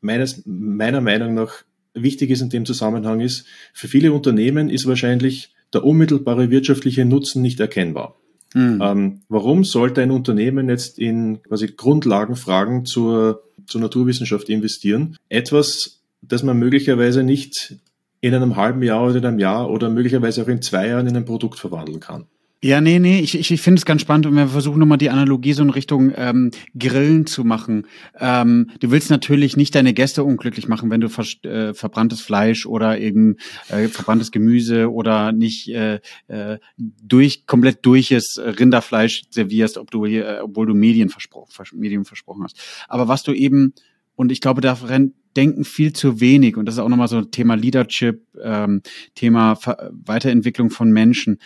meines, 0.00 0.42
meiner 0.46 1.00
Meinung 1.00 1.34
nach 1.34 1.64
wichtig 1.92 2.30
ist 2.30 2.40
in 2.40 2.50
dem 2.50 2.64
Zusammenhang 2.64 3.20
ist, 3.20 3.46
für 3.74 3.88
viele 3.88 4.12
Unternehmen 4.12 4.70
ist 4.70 4.86
wahrscheinlich 4.86 5.54
der 5.72 5.84
unmittelbare 5.84 6.50
wirtschaftliche 6.50 7.04
Nutzen 7.04 7.42
nicht 7.42 7.60
erkennbar. 7.60 8.14
Mhm. 8.54 8.80
Ähm, 8.82 9.20
warum 9.28 9.64
sollte 9.64 10.00
ein 10.00 10.10
Unternehmen 10.10 10.68
jetzt 10.68 10.98
in 10.98 11.42
quasi 11.42 11.68
Grundlagenfragen 11.76 12.86
zur, 12.86 13.42
zur 13.66 13.80
Naturwissenschaft 13.80 14.48
investieren? 14.48 15.16
Etwas, 15.28 15.97
dass 16.22 16.42
man 16.42 16.58
möglicherweise 16.58 17.22
nicht 17.22 17.76
in 18.20 18.34
einem 18.34 18.56
halben 18.56 18.82
Jahr 18.82 19.04
oder 19.04 19.16
in 19.16 19.26
einem 19.26 19.38
Jahr 19.38 19.70
oder 19.70 19.90
möglicherweise 19.90 20.42
auch 20.42 20.48
in 20.48 20.62
zwei 20.62 20.88
Jahren 20.88 21.06
in 21.06 21.16
ein 21.16 21.24
Produkt 21.24 21.58
verwandeln 21.58 22.00
kann. 22.00 22.26
Ja, 22.60 22.80
nee, 22.80 22.98
nee, 22.98 23.20
ich, 23.20 23.38
ich, 23.38 23.52
ich 23.52 23.62
finde 23.62 23.78
es 23.78 23.84
ganz 23.84 24.00
spannend 24.00 24.26
und 24.26 24.34
wir 24.34 24.48
versuchen 24.48 24.80
nochmal 24.80 24.98
die 24.98 25.10
Analogie 25.10 25.52
so 25.52 25.62
in 25.62 25.70
Richtung 25.70 26.12
ähm, 26.16 26.50
Grillen 26.76 27.24
zu 27.24 27.44
machen. 27.44 27.86
Ähm, 28.18 28.70
du 28.80 28.90
willst 28.90 29.10
natürlich 29.10 29.56
nicht 29.56 29.76
deine 29.76 29.94
Gäste 29.94 30.24
unglücklich 30.24 30.66
machen, 30.66 30.90
wenn 30.90 31.00
du 31.00 31.08
ver 31.08 31.24
äh, 31.44 31.72
verbranntes 31.72 32.20
Fleisch 32.20 32.66
oder 32.66 32.98
eben 32.98 33.36
äh, 33.68 33.86
verbranntes 33.86 34.32
Gemüse 34.32 34.90
oder 34.90 35.30
nicht 35.30 35.68
äh, 35.68 36.00
äh, 36.26 36.58
durch 36.76 37.46
komplett 37.46 37.86
durches 37.86 38.40
Rinderfleisch 38.42 39.26
servierst, 39.30 39.78
ob 39.78 39.92
du 39.92 40.04
äh, 40.06 40.40
obwohl 40.42 40.66
du 40.66 40.74
Medien, 40.74 41.10
verspro 41.10 41.46
Medien 41.74 42.04
versprochen 42.04 42.42
hast. 42.42 42.58
Aber 42.88 43.06
was 43.06 43.22
du 43.22 43.32
eben 43.32 43.72
und 44.16 44.32
ich 44.32 44.40
glaube, 44.40 44.60
da 44.60 44.74
denken 45.38 45.64
viel 45.64 45.92
zu 45.92 46.20
wenig. 46.20 46.56
Und 46.56 46.66
das 46.66 46.74
ist 46.74 46.78
auch 46.80 46.88
nochmal 46.88 47.06
so 47.06 47.18
ein 47.18 47.30
Thema 47.30 47.54
Leadership, 47.54 48.26
ähm, 48.42 48.82
Thema 49.14 49.54
Ver 49.54 49.92
Weiterentwicklung 50.04 50.70
von 50.70 50.90
Menschen. 50.90 51.38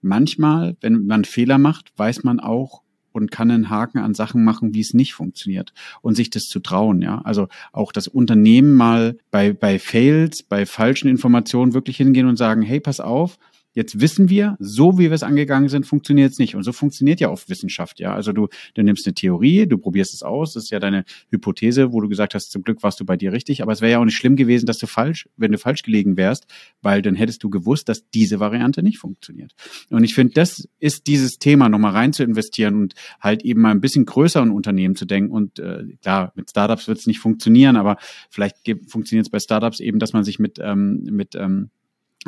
Manchmal, 0.00 0.76
wenn 0.80 1.06
man 1.06 1.24
Fehler 1.24 1.58
macht, 1.58 1.92
weiß 1.96 2.22
man 2.22 2.38
auch 2.38 2.82
und 3.10 3.32
kann 3.32 3.50
einen 3.50 3.68
Haken 3.68 3.98
an 3.98 4.14
Sachen 4.14 4.44
machen, 4.44 4.74
wie 4.74 4.80
es 4.80 4.94
nicht 4.94 5.12
funktioniert 5.12 5.74
und 6.02 6.14
sich 6.14 6.30
das 6.30 6.44
zu 6.44 6.60
trauen, 6.60 7.02
ja. 7.02 7.20
Also 7.24 7.48
auch 7.72 7.90
das 7.90 8.06
Unternehmen 8.06 8.74
mal 8.74 9.18
bei, 9.32 9.52
bei 9.52 9.80
Fails, 9.80 10.44
bei 10.44 10.64
falschen 10.64 11.08
Informationen 11.08 11.74
wirklich 11.74 11.96
hingehen 11.96 12.28
und 12.28 12.36
sagen, 12.36 12.62
hey, 12.62 12.78
pass 12.78 13.00
auf, 13.00 13.38
Jetzt 13.74 14.00
wissen 14.00 14.28
wir, 14.28 14.56
so 14.58 14.98
wie 14.98 15.04
wir 15.04 15.12
es 15.12 15.22
angegangen 15.22 15.68
sind, 15.68 15.86
funktioniert 15.86 16.32
es 16.32 16.38
nicht. 16.38 16.54
Und 16.54 16.62
so 16.62 16.72
funktioniert 16.72 17.20
ja 17.20 17.30
oft 17.30 17.48
Wissenschaft, 17.48 18.00
ja. 18.00 18.14
Also 18.14 18.32
du, 18.32 18.48
du 18.74 18.82
nimmst 18.82 19.06
eine 19.06 19.14
Theorie, 19.14 19.66
du 19.66 19.78
probierst 19.78 20.12
es 20.12 20.22
aus, 20.22 20.52
das 20.52 20.64
ist 20.64 20.70
ja 20.70 20.78
deine 20.78 21.04
Hypothese, 21.30 21.92
wo 21.92 22.00
du 22.00 22.08
gesagt 22.08 22.34
hast, 22.34 22.50
zum 22.50 22.62
Glück 22.62 22.82
warst 22.82 23.00
du 23.00 23.06
bei 23.06 23.16
dir 23.16 23.32
richtig. 23.32 23.62
Aber 23.62 23.72
es 23.72 23.80
wäre 23.80 23.92
ja 23.92 23.98
auch 23.98 24.04
nicht 24.04 24.16
schlimm 24.16 24.36
gewesen, 24.36 24.66
dass 24.66 24.78
du 24.78 24.86
falsch, 24.86 25.28
wenn 25.36 25.52
du 25.52 25.58
falsch 25.58 25.82
gelegen 25.82 26.16
wärst, 26.16 26.46
weil 26.82 27.00
dann 27.00 27.14
hättest 27.14 27.42
du 27.42 27.50
gewusst, 27.50 27.88
dass 27.88 28.08
diese 28.10 28.40
Variante 28.40 28.82
nicht 28.82 28.98
funktioniert. 28.98 29.52
Und 29.90 30.04
ich 30.04 30.14
finde, 30.14 30.34
das 30.34 30.68
ist 30.78 31.06
dieses 31.06 31.38
Thema, 31.38 31.68
nochmal 31.68 31.92
rein 31.92 32.12
zu 32.12 32.22
investieren 32.22 32.74
und 32.76 32.94
halt 33.20 33.42
eben 33.42 33.62
mal 33.62 33.70
ein 33.70 33.80
bisschen 33.80 34.04
größer 34.04 34.42
in 34.42 34.50
Unternehmen 34.50 34.96
zu 34.96 35.06
denken. 35.06 35.30
Und 35.32 35.58
äh, 35.58 35.84
klar, 36.02 36.32
mit 36.34 36.50
Startups 36.50 36.88
wird 36.88 36.98
es 36.98 37.06
nicht 37.06 37.20
funktionieren, 37.20 37.76
aber 37.76 37.96
vielleicht 38.28 38.56
funktioniert 38.86 39.26
es 39.26 39.30
bei 39.30 39.38
Startups 39.38 39.80
eben, 39.80 39.98
dass 39.98 40.12
man 40.12 40.24
sich 40.24 40.38
mit, 40.38 40.58
ähm, 40.60 41.04
mit 41.10 41.34
ähm, 41.34 41.70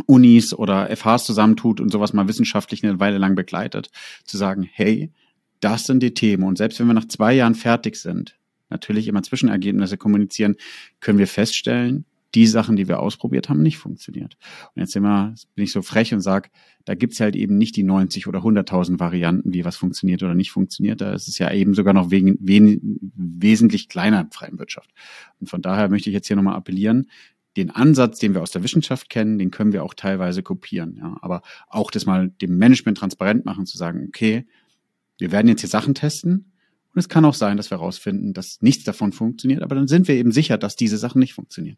Unis 0.07 0.55
oder 0.55 0.95
FHs 0.95 1.25
zusammentut 1.25 1.81
und 1.81 1.91
sowas 1.91 2.13
mal 2.13 2.29
wissenschaftlich 2.29 2.85
eine 2.85 3.01
Weile 3.01 3.19
lang 3.19 3.35
begleitet, 3.35 3.91
zu 4.25 4.37
sagen, 4.37 4.69
hey, 4.73 5.13
das 5.61 5.87
sind 5.87 6.03
die 6.03 6.15
Themen. 6.15 6.45
Und 6.45 6.59
selbst 6.59 6.79
wenn 6.81 6.87
wir 6.87 6.95
nach 6.95 7.09
zwei 7.09 7.33
Jahren 7.33 7.55
fertig 7.55 7.97
sind, 7.97 8.39
natürlich 8.71 9.09
immer 9.09 9.23
Zwischenergebnisse 9.23 9.97
kommunizieren, 9.97 10.57
können 11.01 11.19
wir 11.19 11.27
feststellen, 11.27 12.05
die 12.35 12.47
Sachen, 12.47 12.75
die 12.77 12.89
wir 12.89 12.99
ausprobiert 12.99 13.49
haben, 13.49 13.63
nicht 13.63 13.79
funktioniert. 13.79 14.37
Und 14.75 14.81
jetzt 14.81 14.97
immer 14.97 15.35
bin 15.55 15.65
ich 15.65 15.73
so 15.73 15.83
frech 15.83 16.13
und 16.13 16.21
sage, 16.21 16.51
da 16.85 16.95
gibt's 16.95 17.21
halt 17.21 17.37
eben 17.37 17.57
nicht 17.57 17.77
die 17.77 17.85
90 17.85 18.27
oder 18.27 18.41
100.000 18.41 18.99
Varianten, 18.99 19.55
wie 19.55 19.65
was 19.65 19.77
funktioniert 19.77 20.23
oder 20.23 20.35
nicht 20.35 20.51
funktioniert. 20.51 21.01
Da 21.01 21.13
ist 21.13 21.29
es 21.29 21.39
ja 21.39 21.53
eben 21.53 21.75
sogar 21.75 21.95
noch 21.95 22.11
wegen, 22.11 22.37
wesentlich 23.15 23.89
kleiner 23.89 24.21
in 24.21 24.31
freien 24.33 24.59
Wirtschaft. 24.59 24.91
Und 25.41 25.49
von 25.49 25.63
daher 25.63 25.89
möchte 25.89 26.11
ich 26.11 26.15
jetzt 26.15 26.27
hier 26.27 26.37
nochmal 26.37 26.57
appellieren, 26.57 27.07
den 27.57 27.71
Ansatz, 27.71 28.19
den 28.19 28.35
wir 28.35 28.43
aus 28.43 28.51
der 28.51 28.63
Wissenschaft 28.63 29.09
kennen, 29.09 29.39
den 29.39 29.51
können 29.51 29.73
wir 29.73 29.85
auch 29.85 29.95
teilweise 29.95 30.43
kopieren. 30.43 30.97
Ja. 30.99 31.17
Aber 31.21 31.43
auch 31.69 31.91
das 31.91 32.07
mal 32.07 32.31
dem 32.41 32.59
Management 32.59 32.99
transparent 32.99 33.45
machen, 33.45 33.67
zu 33.67 33.77
sagen, 33.77 34.05
okay, 34.09 34.45
wir 35.19 35.31
werden 35.33 35.49
jetzt 35.49 35.61
hier 35.61 35.71
Sachen 35.71 35.95
testen 35.95 36.53
und 36.95 36.99
es 36.99 37.09
kann 37.09 37.25
auch 37.25 37.35
sein, 37.35 37.57
dass 37.57 37.71
wir 37.71 37.79
herausfinden, 37.79 38.33
dass 38.33 38.61
nichts 38.61 38.85
davon 38.85 39.13
funktioniert, 39.13 39.63
aber 39.63 39.75
dann 39.75 39.89
sind 39.89 40.09
wir 40.09 40.17
eben 40.17 40.33
sicher, 40.33 40.59
dass 40.59 40.77
diese 40.77 40.99
Sachen 40.99 41.21
nicht 41.21 41.35
funktionieren. 41.35 41.77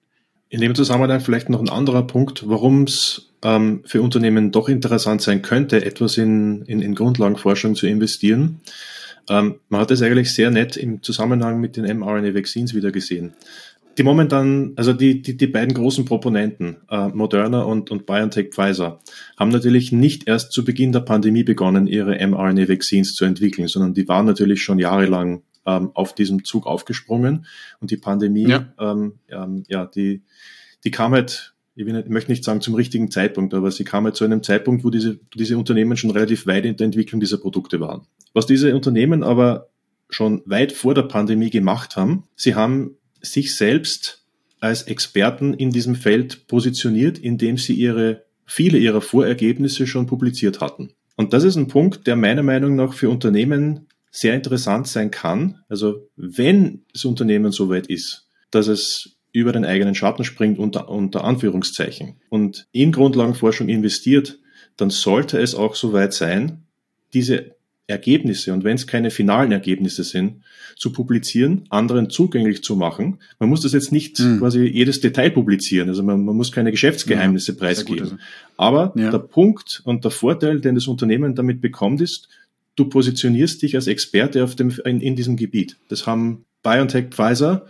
In 0.48 0.60
dem 0.60 0.74
Zusammenhang 0.74 1.20
vielleicht 1.20 1.50
noch 1.50 1.60
ein 1.60 1.68
anderer 1.68 2.06
Punkt, 2.06 2.48
warum 2.48 2.84
es 2.84 3.32
ähm, 3.42 3.82
für 3.84 4.00
Unternehmen 4.00 4.52
doch 4.52 4.68
interessant 4.68 5.20
sein 5.20 5.42
könnte, 5.42 5.84
etwas 5.84 6.18
in, 6.18 6.62
in, 6.62 6.80
in 6.80 6.94
Grundlagenforschung 6.94 7.74
zu 7.74 7.86
investieren. 7.86 8.60
Ähm, 9.28 9.56
man 9.68 9.80
hat 9.80 9.90
es 9.90 10.02
eigentlich 10.02 10.32
sehr 10.32 10.52
nett 10.52 10.76
im 10.76 11.02
Zusammenhang 11.02 11.60
mit 11.60 11.76
den 11.76 11.84
mRNA-Vaccines 11.98 12.74
wieder 12.74 12.92
gesehen 12.92 13.34
die 13.98 14.02
momentan, 14.02 14.72
also 14.76 14.92
die, 14.92 15.22
die, 15.22 15.36
die 15.36 15.46
beiden 15.46 15.74
großen 15.74 16.04
Proponenten, 16.04 16.78
äh, 16.90 17.08
Moderna 17.08 17.62
und, 17.62 17.90
und 17.90 18.06
BioNTech 18.06 18.50
Pfizer, 18.52 19.00
haben 19.38 19.50
natürlich 19.50 19.92
nicht 19.92 20.28
erst 20.28 20.52
zu 20.52 20.64
Beginn 20.64 20.92
der 20.92 21.00
Pandemie 21.00 21.44
begonnen, 21.44 21.86
ihre 21.86 22.14
mRNA-Vaccines 22.26 23.14
zu 23.14 23.24
entwickeln, 23.24 23.68
sondern 23.68 23.94
die 23.94 24.06
waren 24.08 24.26
natürlich 24.26 24.62
schon 24.62 24.78
jahrelang 24.78 25.42
ähm, 25.64 25.90
auf 25.94 26.14
diesem 26.14 26.44
Zug 26.44 26.66
aufgesprungen 26.66 27.46
und 27.80 27.90
die 27.90 27.96
Pandemie, 27.96 28.48
ja, 28.48 28.72
ähm, 28.78 29.14
ähm, 29.28 29.64
ja 29.68 29.86
die, 29.86 30.22
die 30.84 30.90
kam 30.90 31.12
halt, 31.12 31.54
ich, 31.74 31.84
nicht, 31.84 32.06
ich 32.06 32.10
möchte 32.10 32.30
nicht 32.30 32.44
sagen 32.44 32.60
zum 32.60 32.74
richtigen 32.74 33.10
Zeitpunkt, 33.10 33.54
aber 33.54 33.70
sie 33.70 33.84
kam 33.84 34.04
halt 34.04 34.16
zu 34.16 34.24
einem 34.24 34.42
Zeitpunkt, 34.42 34.84
wo 34.84 34.90
diese, 34.90 35.18
diese 35.34 35.56
Unternehmen 35.56 35.96
schon 35.96 36.10
relativ 36.10 36.46
weit 36.46 36.64
in 36.66 36.76
der 36.76 36.86
Entwicklung 36.86 37.20
dieser 37.20 37.38
Produkte 37.38 37.80
waren. 37.80 38.06
Was 38.34 38.46
diese 38.46 38.74
Unternehmen 38.74 39.22
aber 39.22 39.68
schon 40.08 40.42
weit 40.46 40.72
vor 40.72 40.94
der 40.94 41.02
Pandemie 41.02 41.50
gemacht 41.50 41.96
haben. 41.96 42.24
Sie 42.36 42.54
haben 42.54 42.96
sich 43.22 43.54
selbst 43.54 44.24
als 44.60 44.82
Experten 44.82 45.54
in 45.54 45.70
diesem 45.70 45.94
Feld 45.94 46.46
positioniert, 46.46 47.18
indem 47.18 47.58
sie 47.58 47.74
ihre, 47.74 48.24
viele 48.46 48.78
ihrer 48.78 49.00
Vorergebnisse 49.00 49.86
schon 49.86 50.06
publiziert 50.06 50.60
hatten. 50.60 50.92
Und 51.16 51.32
das 51.32 51.44
ist 51.44 51.56
ein 51.56 51.68
Punkt, 51.68 52.06
der 52.06 52.16
meiner 52.16 52.42
Meinung 52.42 52.76
nach 52.76 52.92
für 52.92 53.08
Unternehmen 53.08 53.86
sehr 54.10 54.34
interessant 54.34 54.86
sein 54.86 55.10
kann. 55.10 55.60
Also 55.68 56.08
wenn 56.16 56.84
das 56.92 57.04
Unternehmen 57.04 57.52
so 57.52 57.68
weit 57.68 57.86
ist, 57.88 58.28
dass 58.50 58.66
es 58.66 59.16
über 59.32 59.52
den 59.52 59.66
eigenen 59.66 59.94
Schatten 59.94 60.24
springt, 60.24 60.58
unter, 60.58 60.88
unter 60.88 61.24
Anführungszeichen, 61.24 62.16
und 62.30 62.66
in 62.72 62.92
Grundlagenforschung 62.92 63.68
investiert, 63.68 64.38
dann 64.76 64.90
sollte 64.90 65.38
es 65.38 65.54
auch 65.54 65.74
so 65.74 65.92
weit 65.92 66.14
sein, 66.14 66.62
diese 67.12 67.55
Ergebnisse 67.88 68.52
und 68.52 68.64
wenn 68.64 68.74
es 68.74 68.86
keine 68.86 69.10
finalen 69.10 69.52
Ergebnisse 69.52 70.02
sind, 70.02 70.42
zu 70.76 70.92
publizieren, 70.92 71.64
anderen 71.70 72.10
zugänglich 72.10 72.62
zu 72.62 72.76
machen. 72.76 73.18
Man 73.38 73.48
muss 73.48 73.62
das 73.62 73.72
jetzt 73.72 73.92
nicht 73.92 74.18
mhm. 74.18 74.40
quasi 74.40 74.64
jedes 74.66 75.00
Detail 75.00 75.30
publizieren, 75.30 75.88
also 75.88 76.02
man, 76.02 76.24
man 76.24 76.36
muss 76.36 76.52
keine 76.52 76.70
Geschäftsgeheimnisse 76.70 77.52
ja, 77.52 77.58
preisgeben. 77.58 78.20
Aber 78.56 78.92
ja. 78.96 79.10
der 79.10 79.18
Punkt 79.18 79.80
und 79.84 80.04
der 80.04 80.10
Vorteil, 80.10 80.60
den 80.60 80.74
das 80.74 80.86
Unternehmen 80.86 81.34
damit 81.34 81.60
bekommt, 81.60 82.00
ist, 82.00 82.28
du 82.74 82.86
positionierst 82.88 83.62
dich 83.62 83.74
als 83.74 83.86
Experte 83.86 84.44
auf 84.44 84.54
dem, 84.54 84.70
in, 84.84 85.00
in 85.00 85.16
diesem 85.16 85.36
Gebiet. 85.36 85.76
Das 85.88 86.06
haben 86.06 86.44
BioNTech, 86.62 87.06
Pfizer 87.10 87.66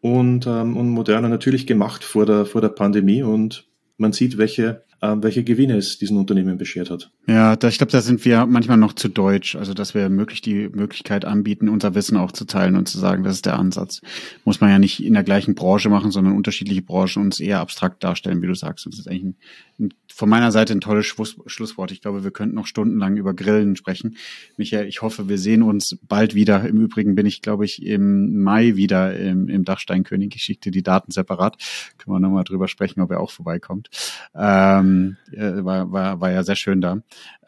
und, 0.00 0.46
ähm, 0.46 0.76
und 0.76 0.88
Moderna 0.88 1.28
natürlich 1.28 1.66
gemacht 1.66 2.02
vor 2.02 2.26
der, 2.26 2.46
vor 2.46 2.60
der 2.60 2.70
Pandemie 2.70 3.22
und 3.22 3.66
man 3.98 4.12
sieht, 4.12 4.38
welche 4.38 4.82
welche 5.00 5.44
Gewinne 5.44 5.76
es 5.76 5.98
diesen 5.98 6.16
Unternehmen 6.16 6.58
beschert 6.58 6.90
hat. 6.90 7.10
Ja, 7.28 7.54
da, 7.54 7.68
ich 7.68 7.78
glaube, 7.78 7.92
da 7.92 8.00
sind 8.00 8.24
wir 8.24 8.46
manchmal 8.46 8.78
noch 8.78 8.94
zu 8.94 9.08
deutsch. 9.08 9.54
Also, 9.54 9.72
dass 9.72 9.94
wir 9.94 10.08
möglich 10.08 10.40
die 10.40 10.68
Möglichkeit 10.68 11.24
anbieten, 11.24 11.68
unser 11.68 11.94
Wissen 11.94 12.16
auch 12.16 12.32
zu 12.32 12.46
teilen 12.46 12.74
und 12.74 12.88
zu 12.88 12.98
sagen, 12.98 13.22
das 13.22 13.34
ist 13.34 13.46
der 13.46 13.58
Ansatz. 13.58 14.00
Muss 14.44 14.60
man 14.60 14.70
ja 14.70 14.78
nicht 14.78 15.04
in 15.04 15.14
der 15.14 15.22
gleichen 15.22 15.54
Branche 15.54 15.88
machen, 15.88 16.10
sondern 16.10 16.34
unterschiedliche 16.34 16.82
Branchen 16.82 17.22
uns 17.22 17.38
eher 17.38 17.60
abstrakt 17.60 18.02
darstellen, 18.02 18.42
wie 18.42 18.48
du 18.48 18.54
sagst. 18.54 18.86
Das 18.86 18.98
ist 18.98 19.08
eigentlich 19.08 19.22
ein, 19.22 19.36
ein, 19.78 19.94
von 20.12 20.28
meiner 20.28 20.50
Seite 20.50 20.72
ein 20.72 20.80
tolles 20.80 21.06
Schluss, 21.06 21.36
Schlusswort. 21.46 21.92
Ich 21.92 22.00
glaube, 22.00 22.24
wir 22.24 22.32
könnten 22.32 22.56
noch 22.56 22.66
stundenlang 22.66 23.16
über 23.16 23.34
Grillen 23.34 23.76
sprechen. 23.76 24.16
Michael, 24.56 24.88
ich 24.88 25.02
hoffe, 25.02 25.28
wir 25.28 25.38
sehen 25.38 25.62
uns 25.62 25.96
bald 26.08 26.34
wieder. 26.34 26.66
Im 26.68 26.80
Übrigen 26.80 27.14
bin 27.14 27.26
ich, 27.26 27.40
glaube 27.40 27.64
ich, 27.64 27.84
im 27.86 28.42
Mai 28.42 28.74
wieder 28.74 29.16
im, 29.16 29.48
im 29.48 29.64
Dachsteinkönig. 29.64 30.34
Ich 30.34 30.42
schickte 30.42 30.72
die 30.72 30.82
Daten 30.82 31.12
separat. 31.12 31.56
Können 31.98 32.16
wir 32.16 32.20
nochmal 32.20 32.44
drüber 32.44 32.66
sprechen, 32.66 33.00
ob 33.00 33.12
er 33.12 33.20
auch 33.20 33.30
vorbeikommt. 33.30 33.90
Ähm, 34.34 34.87
ähm, 34.88 35.16
äh, 35.32 35.64
war, 35.64 35.92
war, 35.92 36.20
war 36.20 36.30
ja 36.30 36.42
sehr 36.42 36.56
schön 36.56 36.80
da. 36.80 36.98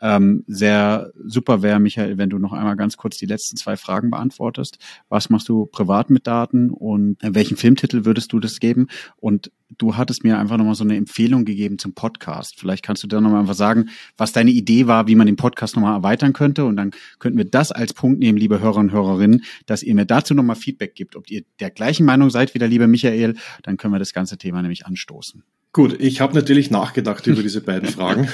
Ähm, 0.02 0.44
sehr 0.46 1.12
super 1.22 1.62
wäre, 1.62 1.78
Michael, 1.78 2.16
wenn 2.16 2.30
du 2.30 2.38
noch 2.38 2.52
einmal 2.52 2.76
ganz 2.76 2.96
kurz 2.96 3.18
die 3.18 3.26
letzten 3.26 3.56
zwei 3.56 3.76
Fragen 3.76 4.10
beantwortest. 4.10 4.78
Was 5.08 5.28
machst 5.28 5.48
du 5.48 5.66
privat 5.66 6.08
mit 6.08 6.26
Daten 6.26 6.70
und 6.70 7.18
welchen 7.20 7.56
Filmtitel 7.56 8.04
würdest 8.04 8.32
du 8.32 8.40
das 8.40 8.60
geben? 8.60 8.88
Und 9.16 9.52
du 9.76 9.96
hattest 9.96 10.24
mir 10.24 10.38
einfach 10.38 10.56
nochmal 10.56 10.74
so 10.74 10.84
eine 10.84 10.96
Empfehlung 10.96 11.44
gegeben 11.44 11.78
zum 11.78 11.94
Podcast. 11.94 12.58
Vielleicht 12.58 12.82
kannst 12.82 13.02
du 13.02 13.06
da 13.06 13.20
nochmal 13.20 13.40
einfach 13.40 13.54
sagen, 13.54 13.90
was 14.16 14.32
deine 14.32 14.50
Idee 14.50 14.86
war, 14.86 15.06
wie 15.06 15.14
man 15.14 15.26
den 15.26 15.36
Podcast 15.36 15.76
nochmal 15.76 15.94
erweitern 15.96 16.32
könnte. 16.32 16.64
Und 16.64 16.76
dann 16.76 16.92
könnten 17.18 17.36
wir 17.36 17.44
das 17.44 17.70
als 17.70 17.92
Punkt 17.92 18.20
nehmen, 18.20 18.38
liebe 18.38 18.60
Hörer 18.60 18.78
und 18.78 18.92
Hörerinnen, 18.92 19.44
dass 19.66 19.82
ihr 19.82 19.94
mir 19.94 20.06
dazu 20.06 20.34
nochmal 20.34 20.56
Feedback 20.56 20.94
gibt. 20.94 21.14
Ob 21.14 21.30
ihr 21.30 21.42
der 21.60 21.70
gleichen 21.70 22.06
Meinung 22.06 22.30
seid 22.30 22.54
wie 22.54 22.58
der 22.58 22.68
liebe 22.68 22.86
Michael, 22.86 23.36
dann 23.62 23.76
können 23.76 23.92
wir 23.92 23.98
das 23.98 24.14
ganze 24.14 24.38
Thema 24.38 24.62
nämlich 24.62 24.86
anstoßen. 24.86 25.44
Gut, 25.72 26.00
ich 26.00 26.20
habe 26.20 26.34
natürlich 26.34 26.70
nachgedacht 26.70 27.26
über 27.26 27.42
diese 27.42 27.60
beiden 27.60 27.88
Fragen. 27.90 28.28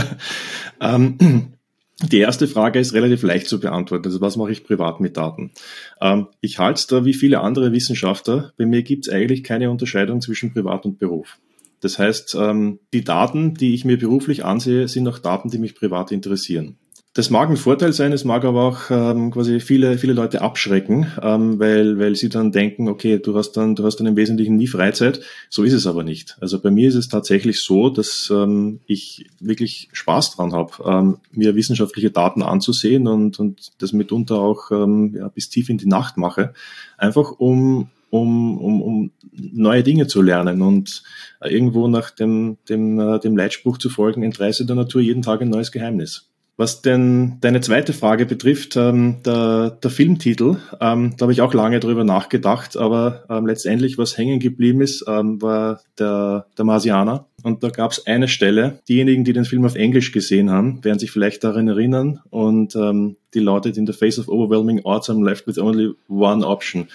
ähm, 0.80 1.54
die 2.02 2.18
erste 2.18 2.48
Frage 2.48 2.78
ist 2.78 2.94
relativ 2.94 3.22
leicht 3.22 3.46
zu 3.46 3.60
beantworten. 3.60 4.06
Also 4.06 4.20
was 4.20 4.36
mache 4.36 4.52
ich 4.52 4.64
privat 4.64 5.00
mit 5.00 5.16
Daten? 5.16 5.52
Ähm, 6.00 6.28
ich 6.40 6.58
halte 6.58 6.78
es 6.78 6.86
da 6.86 7.04
wie 7.04 7.14
viele 7.14 7.40
andere 7.40 7.72
Wissenschaftler. 7.72 8.52
Bei 8.56 8.66
mir 8.66 8.82
gibt 8.82 9.06
es 9.06 9.12
eigentlich 9.12 9.44
keine 9.44 9.70
Unterscheidung 9.70 10.20
zwischen 10.20 10.52
Privat 10.52 10.86
und 10.86 10.98
Beruf. 10.98 11.38
Das 11.80 11.98
heißt, 11.98 12.36
ähm, 12.40 12.80
die 12.94 13.04
Daten, 13.04 13.54
die 13.54 13.74
ich 13.74 13.84
mir 13.84 13.98
beruflich 13.98 14.44
ansehe, 14.44 14.88
sind 14.88 15.06
auch 15.06 15.18
Daten, 15.18 15.50
die 15.50 15.58
mich 15.58 15.74
privat 15.74 16.12
interessieren. 16.12 16.78
Das 17.16 17.30
mag 17.30 17.48
ein 17.48 17.56
Vorteil 17.56 17.92
sein, 17.92 18.12
es 18.12 18.24
mag 18.24 18.44
aber 18.44 18.62
auch 18.64 18.90
ähm, 18.90 19.30
quasi 19.30 19.60
viele, 19.60 19.98
viele 19.98 20.14
Leute 20.14 20.42
abschrecken, 20.42 21.06
ähm, 21.22 21.60
weil, 21.60 21.96
weil 21.96 22.16
sie 22.16 22.28
dann 22.28 22.50
denken, 22.50 22.88
okay, 22.88 23.20
du 23.20 23.36
hast 23.36 23.52
dann, 23.52 23.76
du 23.76 23.84
hast 23.84 24.00
dann 24.00 24.08
im 24.08 24.16
Wesentlichen 24.16 24.56
nie 24.56 24.66
Freizeit. 24.66 25.20
So 25.48 25.62
ist 25.62 25.74
es 25.74 25.86
aber 25.86 26.02
nicht. 26.02 26.36
Also 26.40 26.60
bei 26.60 26.72
mir 26.72 26.88
ist 26.88 26.96
es 26.96 27.06
tatsächlich 27.06 27.62
so, 27.62 27.88
dass 27.88 28.32
ähm, 28.34 28.80
ich 28.86 29.30
wirklich 29.38 29.90
Spaß 29.92 30.34
dran 30.34 30.52
habe, 30.52 30.72
ähm, 30.84 31.18
mir 31.30 31.54
wissenschaftliche 31.54 32.10
Daten 32.10 32.42
anzusehen 32.42 33.06
und, 33.06 33.38
und 33.38 33.70
das 33.78 33.92
mitunter 33.92 34.40
auch 34.40 34.72
ähm, 34.72 35.14
ja, 35.16 35.28
bis 35.28 35.48
tief 35.48 35.68
in 35.68 35.78
die 35.78 35.86
Nacht 35.86 36.16
mache. 36.16 36.52
Einfach 36.98 37.30
um, 37.38 37.90
um, 38.10 38.58
um, 38.58 38.82
um 38.82 39.10
neue 39.30 39.84
Dinge 39.84 40.08
zu 40.08 40.20
lernen 40.20 40.62
und 40.62 41.04
äh, 41.40 41.54
irgendwo 41.54 41.86
nach 41.86 42.10
dem, 42.10 42.56
dem, 42.68 42.98
äh, 42.98 43.20
dem 43.20 43.36
Leitspruch 43.36 43.78
zu 43.78 43.88
folgen, 43.88 44.24
entreiße 44.24 44.66
der 44.66 44.74
Natur 44.74 45.00
jeden 45.00 45.22
Tag 45.22 45.42
ein 45.42 45.50
neues 45.50 45.70
Geheimnis. 45.70 46.33
Was 46.56 46.82
denn 46.82 47.38
deine 47.40 47.60
zweite 47.60 47.92
Frage 47.92 48.26
betrifft, 48.26 48.76
ähm, 48.76 49.16
der, 49.26 49.70
der 49.70 49.90
Filmtitel, 49.90 50.58
ähm, 50.80 51.14
da 51.16 51.24
habe 51.24 51.32
ich 51.32 51.40
auch 51.40 51.52
lange 51.52 51.80
drüber 51.80 52.04
nachgedacht, 52.04 52.76
aber 52.76 53.24
ähm, 53.28 53.46
letztendlich, 53.46 53.98
was 53.98 54.16
hängen 54.16 54.38
geblieben 54.38 54.80
ist, 54.80 55.04
ähm, 55.08 55.42
war 55.42 55.80
der, 55.98 56.46
der 56.56 56.64
Marsianer. 56.64 57.26
Und 57.42 57.64
da 57.64 57.70
gab 57.70 57.90
es 57.90 58.06
eine 58.06 58.28
Stelle, 58.28 58.78
diejenigen, 58.88 59.24
die 59.24 59.32
den 59.32 59.44
Film 59.44 59.64
auf 59.64 59.74
Englisch 59.74 60.12
gesehen 60.12 60.50
haben, 60.50 60.84
werden 60.84 61.00
sich 61.00 61.10
vielleicht 61.10 61.42
daran 61.42 61.66
erinnern. 61.66 62.20
Und 62.30 62.76
ähm, 62.76 63.16
die 63.34 63.40
lautet, 63.40 63.76
in 63.76 63.88
the 63.88 63.92
face 63.92 64.20
of 64.20 64.28
overwhelming 64.28 64.80
odds, 64.84 65.10
I'm 65.10 65.24
left 65.24 65.48
with 65.48 65.58
only 65.58 65.92
one 66.06 66.46
option. 66.46 66.86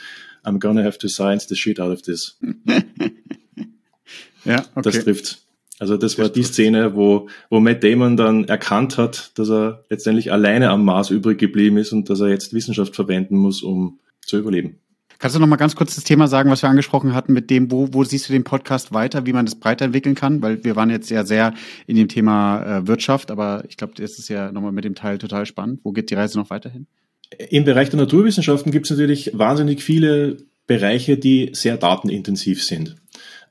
I'm 0.45 0.59
gonna 0.59 0.83
have 0.83 0.97
to 0.99 1.09
science 1.09 1.47
the 1.49 1.55
shit 1.55 1.81
out 1.81 1.91
of 1.91 2.01
this. 2.03 2.37
ja, 4.45 4.59
okay. 4.73 4.81
Das 4.83 5.03
trifft. 5.03 5.41
Also 5.79 5.95
das 5.95 6.17
war 6.19 6.29
die 6.29 6.43
Szene, 6.43 6.95
wo, 6.95 7.29
wo 7.49 7.59
Matt 7.59 7.83
Damon 7.83 8.17
dann 8.17 8.43
erkannt 8.43 8.97
hat, 8.97 9.31
dass 9.39 9.49
er 9.49 9.85
letztendlich 9.89 10.31
alleine 10.31 10.69
am 10.69 10.83
Mars 10.83 11.09
übrig 11.09 11.39
geblieben 11.39 11.77
ist 11.77 11.93
und 11.93 12.09
dass 12.09 12.19
er 12.19 12.27
jetzt 12.27 12.53
Wissenschaft 12.53 12.95
verwenden 12.95 13.37
muss, 13.37 13.63
um 13.63 13.99
zu 14.21 14.37
überleben. 14.37 14.79
Kannst 15.19 15.35
du 15.35 15.39
noch 15.39 15.47
mal 15.47 15.57
ganz 15.57 15.75
kurz 15.75 15.95
das 15.95 16.05
Thema 16.05 16.27
sagen, 16.27 16.49
was 16.49 16.61
wir 16.61 16.69
angesprochen 16.69 17.13
hatten 17.13 17.33
mit 17.33 17.49
dem, 17.49 17.71
wo, 17.71 17.89
wo 17.91 18.05
siehst 18.05 18.29
du 18.29 18.33
den 18.33 18.45
Podcast 18.45 18.93
weiter, 18.93 19.25
wie 19.25 19.33
man 19.33 19.45
das 19.45 19.55
breiter 19.55 19.83
entwickeln 19.83 20.15
kann? 20.15 20.41
Weil 20.41 20.63
wir 20.63 20.77
waren 20.77 20.89
jetzt 20.89 21.09
ja 21.09 21.25
sehr 21.25 21.53
in 21.87 21.97
dem 21.97 22.07
Thema 22.07 22.79
äh, 22.79 22.87
Wirtschaft, 22.87 23.29
aber 23.29 23.63
ich 23.67 23.75
glaube, 23.75 23.93
das 23.97 24.17
ist 24.17 24.29
ja 24.29 24.51
nochmal 24.53 24.71
mit 24.71 24.85
dem 24.85 24.95
Teil 24.95 25.17
total 25.17 25.45
spannend. 25.45 25.81
Wo 25.83 25.91
geht 25.91 26.09
die 26.09 26.15
Reise 26.15 26.37
noch 26.37 26.49
weiterhin? 26.49 26.87
Im 27.49 27.65
Bereich 27.65 27.89
der 27.89 27.99
Naturwissenschaften 27.99 28.71
gibt 28.71 28.85
es 28.85 28.91
natürlich 28.91 29.31
wahnsinnig 29.33 29.83
viele 29.83 30.37
Bereiche, 30.67 31.17
die 31.17 31.49
sehr 31.51 31.75
datenintensiv 31.75 32.63
sind. 32.63 32.95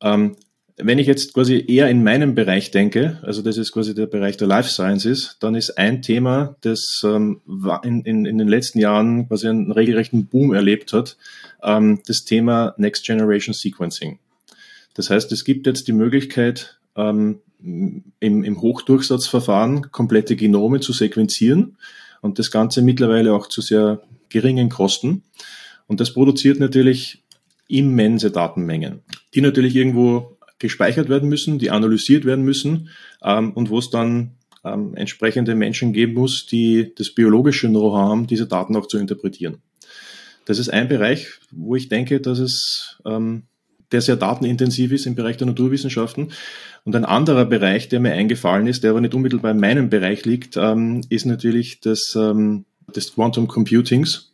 Ähm, 0.00 0.36
wenn 0.80 0.98
ich 0.98 1.06
jetzt 1.06 1.34
quasi 1.34 1.64
eher 1.66 1.88
in 1.88 2.04
meinem 2.04 2.34
Bereich 2.34 2.70
denke, 2.70 3.18
also 3.22 3.42
das 3.42 3.58
ist 3.58 3.72
quasi 3.72 3.94
der 3.94 4.06
Bereich 4.06 4.36
der 4.36 4.46
Life 4.46 4.70
Sciences, 4.70 5.36
dann 5.40 5.54
ist 5.54 5.76
ein 5.76 6.02
Thema, 6.02 6.56
das 6.60 7.02
ähm, 7.04 7.40
in, 7.82 8.02
in, 8.02 8.24
in 8.24 8.38
den 8.38 8.48
letzten 8.48 8.78
Jahren 8.78 9.28
quasi 9.28 9.48
einen 9.48 9.72
regelrechten 9.72 10.26
Boom 10.26 10.54
erlebt 10.54 10.92
hat, 10.92 11.16
ähm, 11.62 12.00
das 12.06 12.24
Thema 12.24 12.74
Next 12.78 13.04
Generation 13.04 13.54
Sequencing. 13.54 14.18
Das 14.94 15.10
heißt, 15.10 15.32
es 15.32 15.44
gibt 15.44 15.66
jetzt 15.66 15.88
die 15.88 15.92
Möglichkeit, 15.92 16.78
ähm, 16.96 17.40
im, 17.60 18.44
im 18.44 18.60
Hochdurchsatzverfahren 18.60 19.90
komplette 19.90 20.36
Genome 20.36 20.78
zu 20.80 20.92
sequenzieren 20.92 21.76
und 22.20 22.38
das 22.38 22.50
Ganze 22.52 22.82
mittlerweile 22.82 23.34
auch 23.34 23.48
zu 23.48 23.60
sehr 23.62 24.02
geringen 24.28 24.68
Kosten. 24.68 25.22
Und 25.88 26.00
das 26.00 26.14
produziert 26.14 26.60
natürlich 26.60 27.24
immense 27.66 28.30
Datenmengen, 28.30 29.00
die 29.34 29.40
natürlich 29.40 29.74
irgendwo 29.74 30.37
gespeichert 30.58 31.08
werden 31.08 31.28
müssen, 31.28 31.58
die 31.58 31.70
analysiert 31.70 32.24
werden 32.24 32.44
müssen 32.44 32.90
ähm, 33.22 33.52
und 33.52 33.70
wo 33.70 33.78
es 33.78 33.90
dann 33.90 34.32
ähm, 34.64 34.94
entsprechende 34.94 35.54
Menschen 35.54 35.92
geben 35.92 36.14
muss, 36.14 36.46
die 36.46 36.92
das 36.96 37.10
biologische 37.10 37.68
Know-how 37.68 37.96
haben, 37.96 38.26
diese 38.26 38.46
Daten 38.46 38.76
auch 38.76 38.86
zu 38.86 38.98
interpretieren. 38.98 39.58
Das 40.44 40.58
ist 40.58 40.70
ein 40.70 40.88
Bereich, 40.88 41.28
wo 41.50 41.76
ich 41.76 41.88
denke, 41.88 42.20
dass 42.20 42.38
es 42.38 42.98
ähm, 43.04 43.44
der 43.92 44.00
sehr 44.00 44.16
datenintensiv 44.16 44.92
ist 44.92 45.06
im 45.06 45.14
Bereich 45.14 45.36
der 45.36 45.46
Naturwissenschaften. 45.46 46.32
Und 46.84 46.96
ein 46.96 47.04
anderer 47.04 47.44
Bereich, 47.44 47.88
der 47.88 48.00
mir 48.00 48.12
eingefallen 48.12 48.66
ist, 48.66 48.82
der 48.82 48.90
aber 48.90 49.00
nicht 49.00 49.14
unmittelbar 49.14 49.50
in 49.52 49.60
meinem 49.60 49.88
Bereich 49.90 50.24
liegt, 50.24 50.56
ähm, 50.56 51.02
ist 51.08 51.26
natürlich 51.26 51.80
das, 51.80 52.14
ähm, 52.16 52.64
des 52.94 53.14
Quantum 53.14 53.48
Computings 53.48 54.32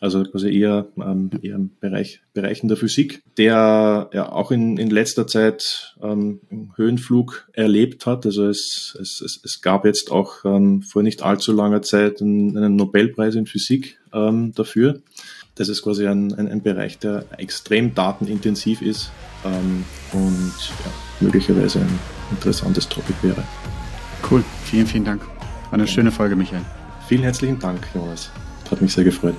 also 0.00 0.24
quasi 0.24 0.50
eher, 0.50 0.88
ähm, 0.96 1.30
eher 1.42 1.56
im 1.56 1.70
Bereich, 1.78 2.22
Bereichen 2.32 2.68
der 2.68 2.78
Physik, 2.78 3.22
der 3.36 4.08
ja 4.12 4.32
auch 4.32 4.50
in, 4.50 4.78
in 4.78 4.88
letzter 4.88 5.26
Zeit 5.26 5.94
ähm, 6.02 6.40
Höhenflug 6.76 7.48
erlebt 7.52 8.06
hat. 8.06 8.24
Also 8.24 8.48
es, 8.48 8.96
es, 9.00 9.20
es, 9.20 9.40
es 9.44 9.60
gab 9.60 9.84
jetzt 9.84 10.10
auch 10.10 10.44
ähm, 10.46 10.82
vor 10.82 11.02
nicht 11.02 11.22
allzu 11.22 11.52
langer 11.52 11.82
Zeit 11.82 12.22
einen, 12.22 12.56
einen 12.56 12.76
Nobelpreis 12.76 13.34
in 13.34 13.46
Physik 13.46 13.98
ähm, 14.14 14.52
dafür. 14.54 15.02
Das 15.54 15.68
ist 15.68 15.82
quasi 15.82 16.06
ein, 16.06 16.32
ein, 16.32 16.48
ein 16.48 16.62
Bereich, 16.62 16.98
der 16.98 17.26
extrem 17.36 17.94
datenintensiv 17.94 18.80
ist 18.80 19.12
ähm, 19.44 19.84
und 20.12 20.54
ja, 20.56 20.90
möglicherweise 21.20 21.80
ein 21.80 21.98
interessantes 22.30 22.88
Topic 22.88 23.14
wäre. 23.20 23.42
Cool, 24.30 24.42
vielen, 24.64 24.86
vielen 24.86 25.04
Dank. 25.04 25.26
War 25.26 25.74
eine 25.74 25.86
schöne 25.86 26.10
Folge, 26.10 26.36
Michael. 26.36 26.62
Vielen 27.06 27.22
herzlichen 27.22 27.58
Dank, 27.58 27.86
Jonas. 27.94 28.30
Hat 28.70 28.80
mich 28.80 28.92
sehr 28.92 29.04
gefreut. 29.04 29.34